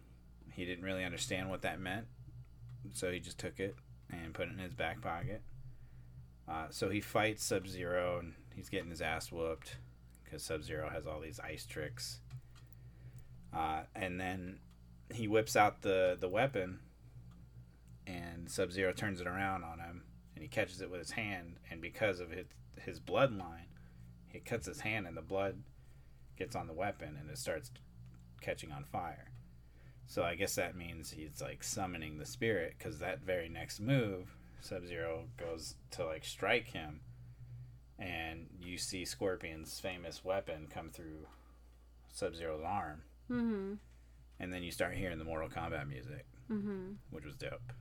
[0.52, 2.06] He didn't really understand what that meant,
[2.93, 3.76] so he just took it
[4.10, 5.41] and put it in his back pocket.
[6.48, 9.76] Uh, so he fights Sub Zero, and he's getting his ass whooped
[10.24, 12.21] because Sub Zero has all these ice tricks.
[13.54, 14.60] Uh, and then
[15.13, 16.80] he whips out the the weapon,
[18.08, 20.04] and Sub Zero turns it around on him,
[20.36, 21.58] and he catches it with his hand.
[21.70, 23.72] And because of his his bloodline,
[24.28, 25.63] he cuts his hand, and the blood
[26.38, 27.72] gets on the weapon, and it starts
[28.41, 29.32] catching on fire.
[30.08, 34.36] So I guess that means he's like summoning the spirit, because that very next move,
[34.62, 37.02] Sub Zero goes to like strike him,
[37.98, 41.28] and you see Scorpion's famous weapon come through
[42.12, 43.74] Sub Zero's arm Mm-hmm.
[44.39, 46.93] And then you start hearing the Mortal Kombat music, Mm-hmm.
[47.12, 47.74] which was dope.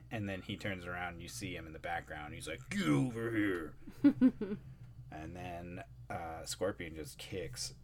[0.10, 2.34] and then he turns around and you see him in the background.
[2.34, 3.74] He's like, "Get over here!"
[5.12, 7.74] and then uh, Scorpion just kicks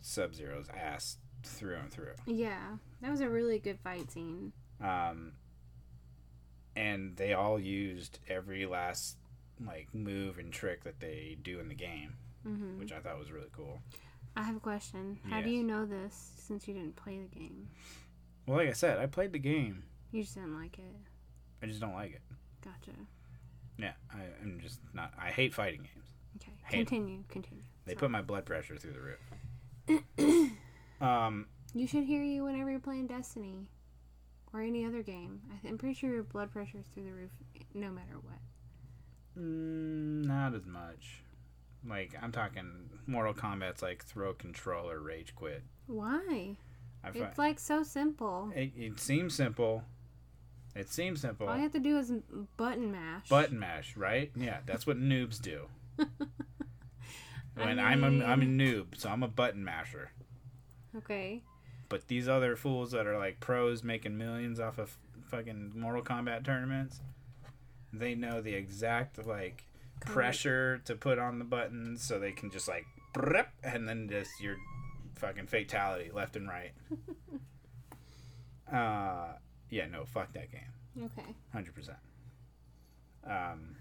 [0.00, 2.14] Sub Zero's ass through and through.
[2.26, 4.52] yeah, that was a really good fight scene.
[4.82, 5.32] Um,
[6.76, 9.16] and they all used every last
[9.64, 12.14] like move and trick that they do in the game,
[12.46, 12.78] Mm-hmm.
[12.78, 13.80] which I thought was really cool.
[14.36, 15.18] I have a question.
[15.28, 17.68] How do you know this since you didn't play the game?
[18.46, 19.82] Well, like I said, I played the game.
[20.12, 20.96] You just didn't like it.
[21.62, 22.22] I just don't like it.
[22.64, 22.96] Gotcha.
[23.78, 25.12] Yeah, I, I'm just not.
[25.20, 26.08] I hate fighting games.
[26.36, 26.52] Okay.
[26.64, 26.86] Hate 'em.
[26.86, 27.22] Continue.
[27.28, 27.62] Continue.
[27.84, 27.98] They Sorry.
[28.00, 30.50] put my blood pressure through the roof.
[31.00, 33.66] um, You should hear you whenever you're playing Destiny
[34.52, 35.40] or any other game.
[35.50, 37.30] I th- I'm pretty sure your blood pressure is through the roof
[37.74, 38.38] no matter what.
[39.38, 41.22] mm, not as much.
[41.88, 45.62] Like I'm talking Mortal Kombat's like throw control or rage quit.
[45.86, 46.56] Why?
[47.02, 48.52] I find, It's like so simple.
[48.54, 49.84] it, it seems simple.
[50.76, 51.48] It seems simple.
[51.48, 52.12] All you have to do is
[52.56, 53.28] button mash.
[53.28, 54.30] Button mash, right?
[54.36, 55.62] Yeah, that's what noobs do.
[55.98, 56.04] I
[57.56, 60.12] When I'm a, I'm a noob, so I'm a button masher.
[60.96, 61.42] Okay.
[61.88, 66.44] But these other fools that are like pros making millions off of fucking Mortal Kombat
[66.44, 67.00] tournaments,
[67.92, 69.64] they know the exact like.
[70.00, 72.86] Pressure to put on the buttons so they can just like
[73.62, 74.56] and then just your
[75.16, 76.72] fucking fatality left and right.
[78.72, 79.32] uh
[79.70, 81.04] yeah, no, fuck that game.
[81.04, 81.34] Okay.
[81.52, 81.98] Hundred percent.
[83.24, 83.76] Um,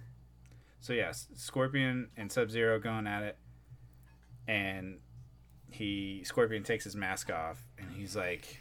[0.80, 3.38] so yes, Scorpion and Sub Zero going at it,
[4.48, 5.00] and
[5.72, 8.60] he Scorpion takes his mask off, and he's like,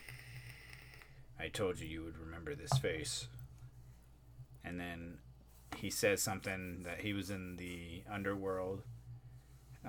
[1.38, 3.28] "I told you you would remember this face."
[4.64, 5.18] And then
[5.80, 8.82] he says something that he was in the underworld,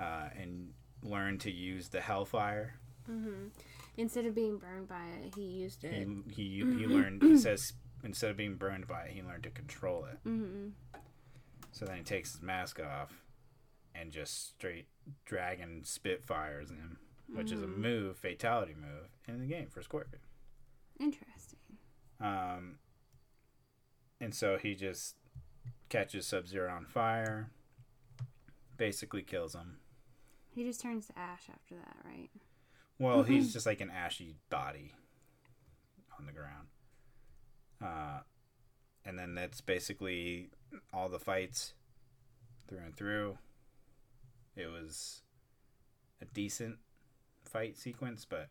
[0.00, 0.70] uh, and
[1.02, 2.74] learned to use the Hellfire.
[3.10, 3.48] Mm-hmm.
[3.96, 5.92] Instead of being burned by it, he used it.
[5.92, 7.22] He he he learned.
[7.22, 7.72] He says
[8.04, 10.28] instead of being burned by it, he learned to control it.
[10.28, 10.68] Mm-hmm.
[11.72, 13.12] So then he takes his mask off
[13.94, 14.86] and just straight
[15.24, 16.98] dragon spitfires him,
[17.34, 20.22] which is a move, fatality move in the game for Scorpion.
[20.98, 21.58] Interesting.
[22.20, 22.78] Um,
[24.20, 25.16] and so he just
[25.90, 27.50] catches Sub Zero on fire,
[28.78, 29.76] basically kills him.
[30.54, 32.30] He just turns to ash after that, right?
[32.98, 34.94] Well, he's just like an ashy body
[36.18, 36.68] on the ground.
[37.82, 38.20] Uh,
[39.04, 40.50] and then that's basically
[40.92, 41.74] all the fights
[42.68, 43.38] through and through.
[44.56, 45.22] It was
[46.20, 46.76] a decent
[47.44, 48.48] fight sequence, but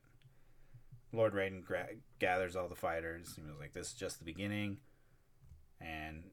[1.13, 3.35] Lord Raiden gra- gathers all the fighters.
[3.35, 4.79] He was like, "This is just the beginning,
[5.79, 6.31] and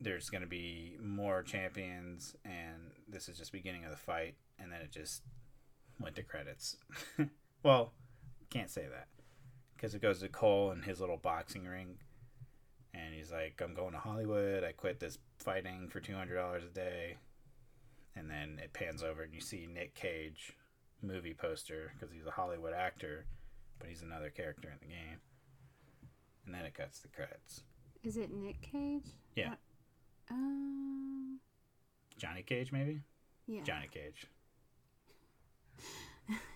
[0.00, 4.72] there's going to be more champions, and this is just beginning of the fight." And
[4.72, 5.22] then it just
[6.00, 6.76] went to credits.
[7.62, 7.92] well,
[8.50, 9.08] can't say that
[9.76, 11.98] because it goes to Cole and his little boxing ring,
[12.94, 14.64] and he's like, "I'm going to Hollywood.
[14.64, 17.16] I quit this fighting for two hundred dollars a day."
[18.16, 20.56] And then it pans over and you see Nick Cage
[21.02, 23.26] movie poster because he's a Hollywood actor,
[23.78, 25.20] but he's another character in the game.
[26.44, 27.62] And then it cuts the credits.
[28.02, 29.12] Is it Nick Cage?
[29.36, 29.52] Yeah.
[29.52, 29.56] Uh,
[30.30, 31.38] Um.
[32.18, 33.00] Johnny Cage, maybe?
[33.46, 33.62] Yeah.
[33.62, 34.26] Johnny Cage.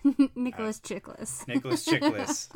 [0.35, 1.47] Nicholas Chiklis.
[1.47, 2.49] Nicholas Chiklis.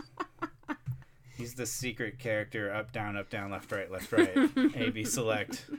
[1.38, 4.36] He's the secret character up, down, up, down, left, right, left, right.
[4.76, 5.70] A, B, select.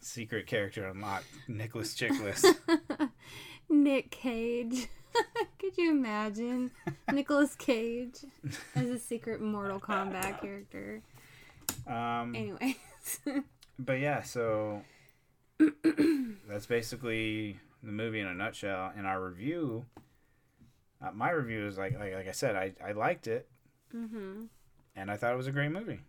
[0.00, 1.26] Secret character unlocked.
[1.48, 2.44] Nicholas Chiklis.
[3.68, 4.86] Nick Cage.
[5.58, 6.70] Could you imagine
[7.12, 8.24] Nicholas Cage
[8.76, 11.02] as a secret Mortal Kombat character?
[11.86, 12.76] Um, Anyways.
[13.78, 14.82] But yeah, so
[15.58, 18.92] that's basically the movie in a nutshell.
[18.98, 19.84] In our review,
[21.02, 23.48] uh, my review is like, like, like I said, I, I liked it
[23.94, 24.44] mm-hmm.
[24.94, 26.00] and I thought it was a great movie.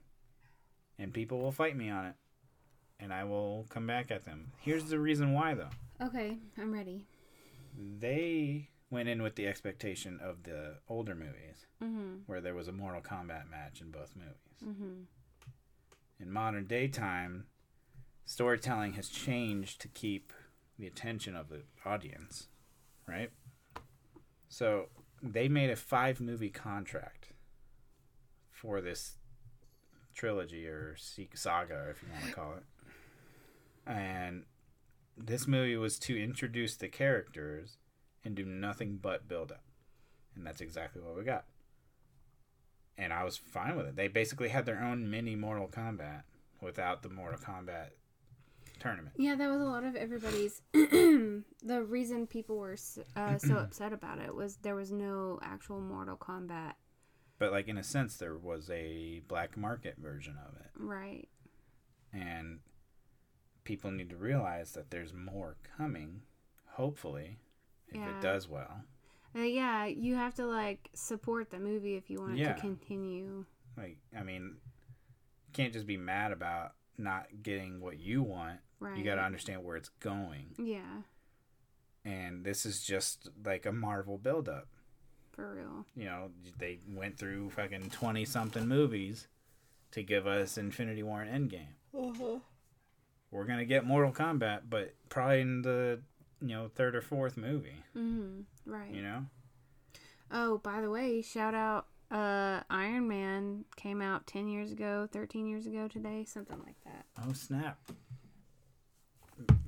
[0.99, 2.15] And people will fight me on it.
[2.99, 4.51] And I will come back at them.
[4.59, 5.70] Here's the reason why, though.
[6.03, 7.05] Okay, I'm ready.
[7.99, 12.22] they went in with the expectation of the older movies Mm-hmm.
[12.26, 14.65] where there was a Mortal Kombat match in both movies.
[14.65, 15.03] Mm-hmm.
[16.20, 17.45] In modern day time,
[18.28, 20.34] storytelling has changed to keep
[20.78, 22.49] the attention of the audience,
[23.07, 23.32] right?
[24.49, 24.89] So
[25.23, 27.30] they made a five movie contract
[28.51, 29.13] for this
[30.13, 30.95] trilogy or
[31.34, 32.63] saga, if you want to call it.
[33.89, 34.43] And
[35.17, 37.78] this movie was to introduce the characters
[38.25, 39.63] and do nothing but build up.
[40.36, 41.45] And that's exactly what we got.
[42.97, 43.95] And I was fine with it.
[43.95, 46.23] They basically had their own mini Mortal Kombat
[46.61, 47.91] without the Mortal Kombat
[48.78, 49.15] tournament.
[49.17, 50.61] Yeah, that was a lot of everybody's.
[50.73, 52.78] the reason people were
[53.15, 56.73] uh, so upset about it was there was no actual Mortal Kombat.
[57.39, 60.71] But like in a sense there was a black market version of it.
[60.75, 61.28] Right.
[62.13, 62.59] And
[63.63, 66.21] people need to realize that there's more coming,
[66.73, 67.38] hopefully,
[67.89, 68.17] if Yeah.
[68.17, 68.82] it does well.
[69.36, 72.53] Uh, yeah, you have to like support the movie if you want it Yeah.
[72.53, 73.45] to continue.
[73.75, 74.57] Like I mean,
[75.47, 78.59] you can't just be mad about not getting what you want.
[78.80, 78.97] Right.
[78.97, 80.55] You got to understand where it's going.
[80.57, 81.01] Yeah,
[82.05, 84.67] And this is just like a Marvel buildup.
[85.32, 85.86] for real.
[85.95, 89.28] You know, they went through fucking 20 something movies
[89.91, 92.41] to give us Infinity War and Endgame.
[93.32, 95.99] We're going to get Mortal Kombat, but probably in the,
[96.41, 98.41] you know, third or fourth movie, Mm-hmm.
[98.71, 98.91] Right.
[98.91, 99.25] you know?
[100.32, 101.88] Oh, by the way, shout out.
[102.11, 107.05] Uh, Iron Man came out ten years ago, thirteen years ago today, something like that.
[107.28, 107.80] Oh, snap.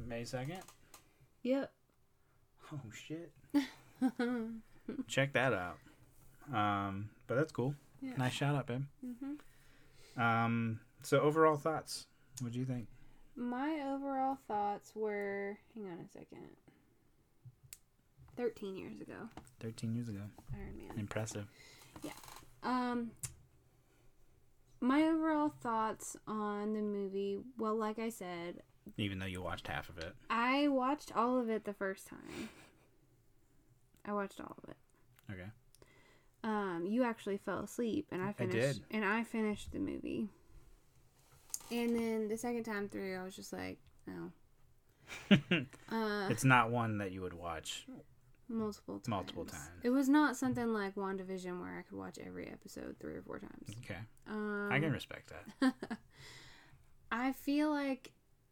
[0.10, 0.62] May 2nd?
[1.44, 1.72] Yep.
[2.74, 3.32] Oh, shit.
[5.08, 5.78] Check that out.
[6.54, 7.76] Um, but that's cool.
[8.02, 8.14] Yeah.
[8.18, 8.84] Nice shout out, babe.
[9.06, 12.08] hmm Um, so overall thoughts.
[12.42, 12.88] What do you think?
[13.36, 16.50] My overall thoughts were hang on a second.
[18.36, 19.14] 13 years ago.
[19.60, 20.22] Thirteen years ago.
[20.54, 20.98] Iron Man.
[21.00, 21.46] Impressive.
[22.04, 22.12] Yeah.
[22.64, 23.12] Um
[24.82, 28.62] my overall thoughts on the movie, well like I said,
[28.98, 30.14] Even though you watched half of it.
[30.30, 32.50] I watched all of it the first time.
[34.06, 34.78] I watched all of it.
[35.32, 35.50] Okay.
[36.44, 38.82] Um you actually fell asleep and I I finished did.
[38.92, 40.30] and I finished the movie.
[41.72, 43.78] And then the second time through I was just like,
[44.10, 44.32] oh.
[45.92, 47.86] uh It's not one that you would watch.
[48.48, 49.08] multiple times.
[49.10, 49.70] multiple times.
[49.84, 53.40] It was not something like WandaVision where I could watch every episode three or four
[53.40, 53.70] times.
[53.84, 54.00] Okay.
[54.28, 55.32] Um, I can respect
[55.62, 55.74] that.
[57.12, 58.12] I feel like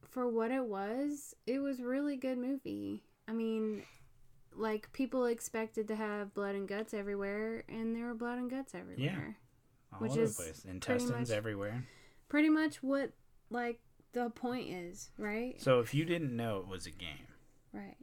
[0.10, 3.04] for what it was, it was really good movie.
[3.28, 3.84] I mean,
[4.56, 8.74] like people expected to have blood and guts everywhere, and there were blood and guts
[8.74, 9.38] everywhere.
[9.94, 10.60] All Which over is the place.
[10.62, 11.84] pretty Intestines much- everywhere.
[12.30, 13.12] Pretty much what
[13.50, 13.80] like
[14.14, 15.62] the point is, right?
[15.62, 17.28] So if you didn't know it was a game
[17.72, 17.96] Right.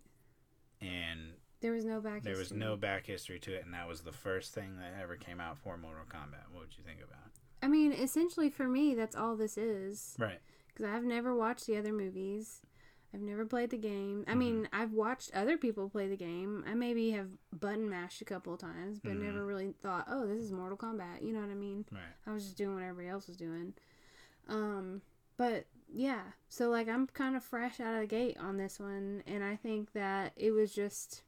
[0.80, 2.22] and There was no back.
[2.22, 5.16] there was no back history to it and that was the first thing that ever
[5.16, 7.32] came out for Mortal Kombat, what would you think about?
[7.62, 10.14] I mean, essentially for me, that's all this is.
[10.18, 10.40] Right.
[10.74, 12.60] Because I've never watched the other movies.
[13.14, 14.22] I've never played the game.
[14.22, 14.30] Mm-hmm.
[14.30, 16.64] I mean, I've watched other people play the game.
[16.66, 19.22] I maybe have button mashed a couple of times, but Mm-hmm.
[19.26, 21.84] never really thought, "Oh, this is Mortal Kombat." You know what I mean?
[21.92, 22.00] Right.
[22.26, 23.72] I was just doing what everybody else was doing.
[24.48, 25.00] Um,
[25.36, 29.22] but yeah, so like I'm kind of fresh out of the gate on this one,
[29.28, 31.22] and I think that it was just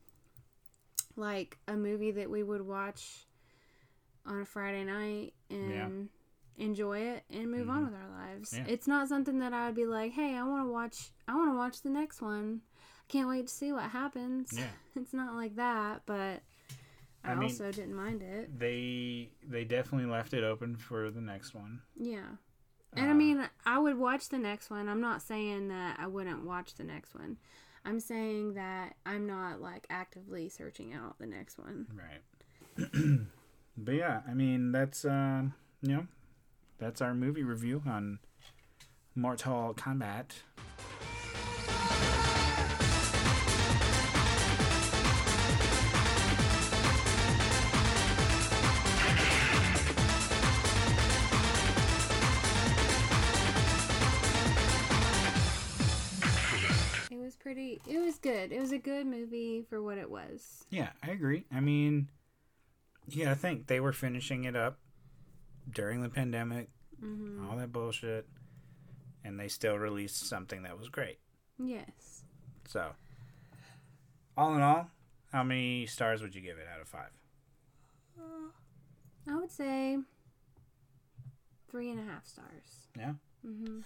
[1.17, 3.27] like a movie that we would watch
[4.27, 6.09] on a Friday night and
[6.59, 8.51] enjoy it and move on with our lives.
[8.53, 8.67] Mm-hmm.
[8.67, 8.73] Yeah.
[8.73, 11.51] It's not something that I would be like, "Hey, I want to watch I want
[11.53, 12.63] to watch the next one.
[13.09, 14.65] Can't wait to see what happens." Yeah.
[14.97, 16.43] It's not like that, but
[17.25, 18.59] I, I mean- also didn't mind it.
[18.59, 21.81] They they definitely left it open for the next one.
[21.97, 22.27] Yeah.
[22.95, 24.89] And I Uh, mean, I would watch the next one.
[24.89, 27.37] I'm not saying that I wouldn't watch the next one.
[27.85, 31.87] I'm saying that I'm not like actively searching out the next one.
[31.95, 32.23] Right.
[33.77, 36.07] but yeah, I mean that's um you know
[36.79, 38.19] that's our movie review on
[39.15, 40.43] Mortal Kombat.
[57.11, 57.81] It was pretty.
[57.89, 58.53] It was good.
[58.53, 60.67] It was a good movie for what it was.
[60.71, 61.47] Yeah, I agree.
[61.53, 62.09] I mean,
[63.09, 64.79] yeah, I think they were finishing it up
[65.73, 66.69] during the pandemic,
[67.05, 67.47] Mm-hmm.
[67.51, 68.27] all that bullshit,
[69.23, 71.19] and they still released something that was great.
[71.63, 72.23] Yes.
[72.67, 72.93] So,
[74.37, 74.89] all in all,
[75.31, 77.11] how many stars would you give it out of five?
[79.29, 79.99] I would say
[81.71, 82.89] three and a half stars.
[82.99, 83.13] Yeah,
[83.47, 83.81] Mm-hmm.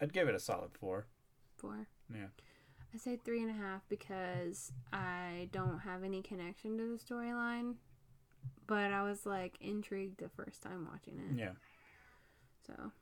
[0.00, 1.06] I'd give it a solid four.
[1.56, 1.86] Four.
[2.12, 2.26] Yeah.
[2.94, 7.74] I say three and a half because I don't have any connection to the storyline,
[8.66, 11.38] but I was like intrigued the first time watching it.
[11.38, 11.52] Yeah,
[12.66, 12.92] So,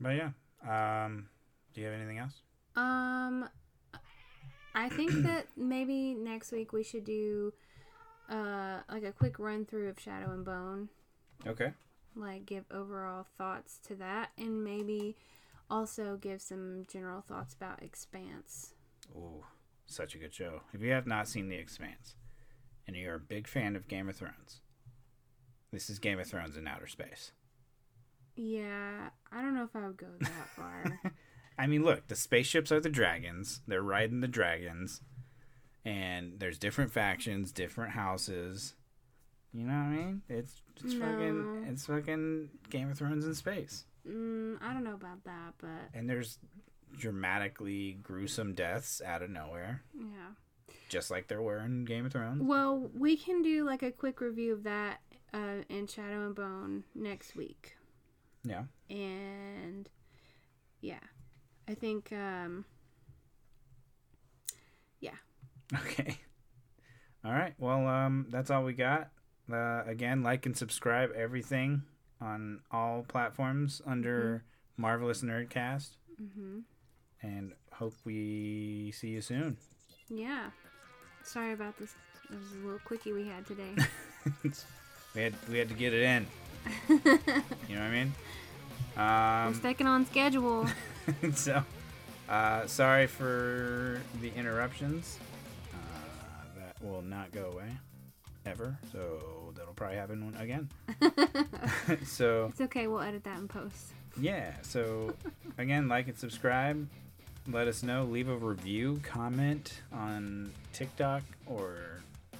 [0.00, 0.30] but yeah.
[0.66, 1.28] Um,
[1.74, 2.40] do you have anything else?
[2.76, 3.48] um,
[4.74, 7.52] I think that maybe next week we should do
[8.28, 10.88] uh like a quick run through of Shadow and Bone,
[11.46, 11.72] Okay.
[12.16, 15.16] like give overall thoughts to that, and maybe
[15.70, 18.72] also give some general thoughts about Expanse.
[19.14, 19.44] Ooh,
[19.86, 20.62] such a good show.
[20.72, 22.16] If you have not seen The Expanse,
[22.86, 24.60] and you're a big fan of Game of Thrones,
[25.72, 27.32] this is Game of Thrones in outer space.
[28.36, 31.00] Yeah, I don't know if I would go that far.
[31.58, 33.60] I mean, look, the spaceships are the dragons.
[33.66, 35.02] They're riding the dragons,
[35.84, 38.74] and there's different factions, different houses.
[39.52, 40.22] You know what I mean?
[40.28, 45.24] It's it's fucking it's fucking Game of Thrones in space, mm, I don't know about
[45.24, 46.38] that, but and there's
[46.96, 50.32] dramatically gruesome deaths out of nowhere, yeah.
[50.88, 52.42] Just like there were in Game of Thrones.
[52.42, 55.00] Well, we can do like a quick review of that
[55.32, 57.76] uh, in Shadow and Bone next week.
[58.44, 58.64] Yeah.
[58.90, 59.88] And
[60.80, 61.00] yeah,
[61.68, 62.64] I think um,
[65.00, 65.16] yeah.
[65.74, 66.18] Okay.
[67.24, 67.54] All right.
[67.58, 69.08] Well, um, that's all we got.
[69.50, 71.82] Uh, again, like and subscribe everything
[72.20, 74.44] on all platforms under
[74.76, 76.60] Marvelous Nerdcast, hmm
[77.22, 79.56] and hope we see you soon.
[80.08, 80.50] Yeah.
[81.22, 81.94] Sorry about this.
[82.30, 83.74] It was a little quickie we had today.
[85.14, 86.26] we had we had to get it in.
[86.88, 88.14] you know what I mean?
[88.96, 89.02] We're
[89.48, 90.66] Um, sticking on schedule.
[91.34, 91.62] so,
[92.28, 95.18] uh, sorry for the interruptions
[95.72, 95.76] uh,
[96.58, 97.68] that will not go away
[98.46, 98.78] ever.
[98.92, 100.68] So that'll probably happen again.
[102.06, 102.86] so It's okay.
[102.86, 103.92] We'll edit that in post.
[104.20, 104.52] yeah.
[104.62, 105.14] So
[105.58, 106.88] again, like and subscribe.
[107.50, 108.04] Let us know.
[108.04, 111.76] Leave a review, comment on TikTok or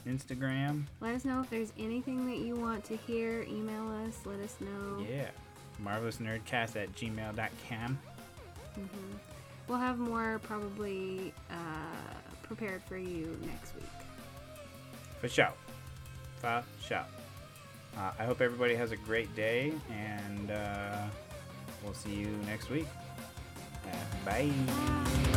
[0.07, 0.85] Instagram.
[1.01, 3.43] Let us know if there's anything that you want to hear.
[3.43, 4.19] Email us.
[4.25, 5.05] Let us know.
[5.09, 5.29] Yeah.
[5.83, 7.99] MarvelousNerdcast at gmail.com.
[8.75, 8.87] hmm
[9.67, 11.55] We'll have more probably uh,
[12.43, 13.85] prepared for you next week.
[15.21, 15.53] For sure.
[16.41, 17.05] For sure.
[17.97, 20.97] Uh, I hope everybody has a great day, and uh,
[21.83, 22.87] we'll see you next week.
[24.25, 25.34] 拜。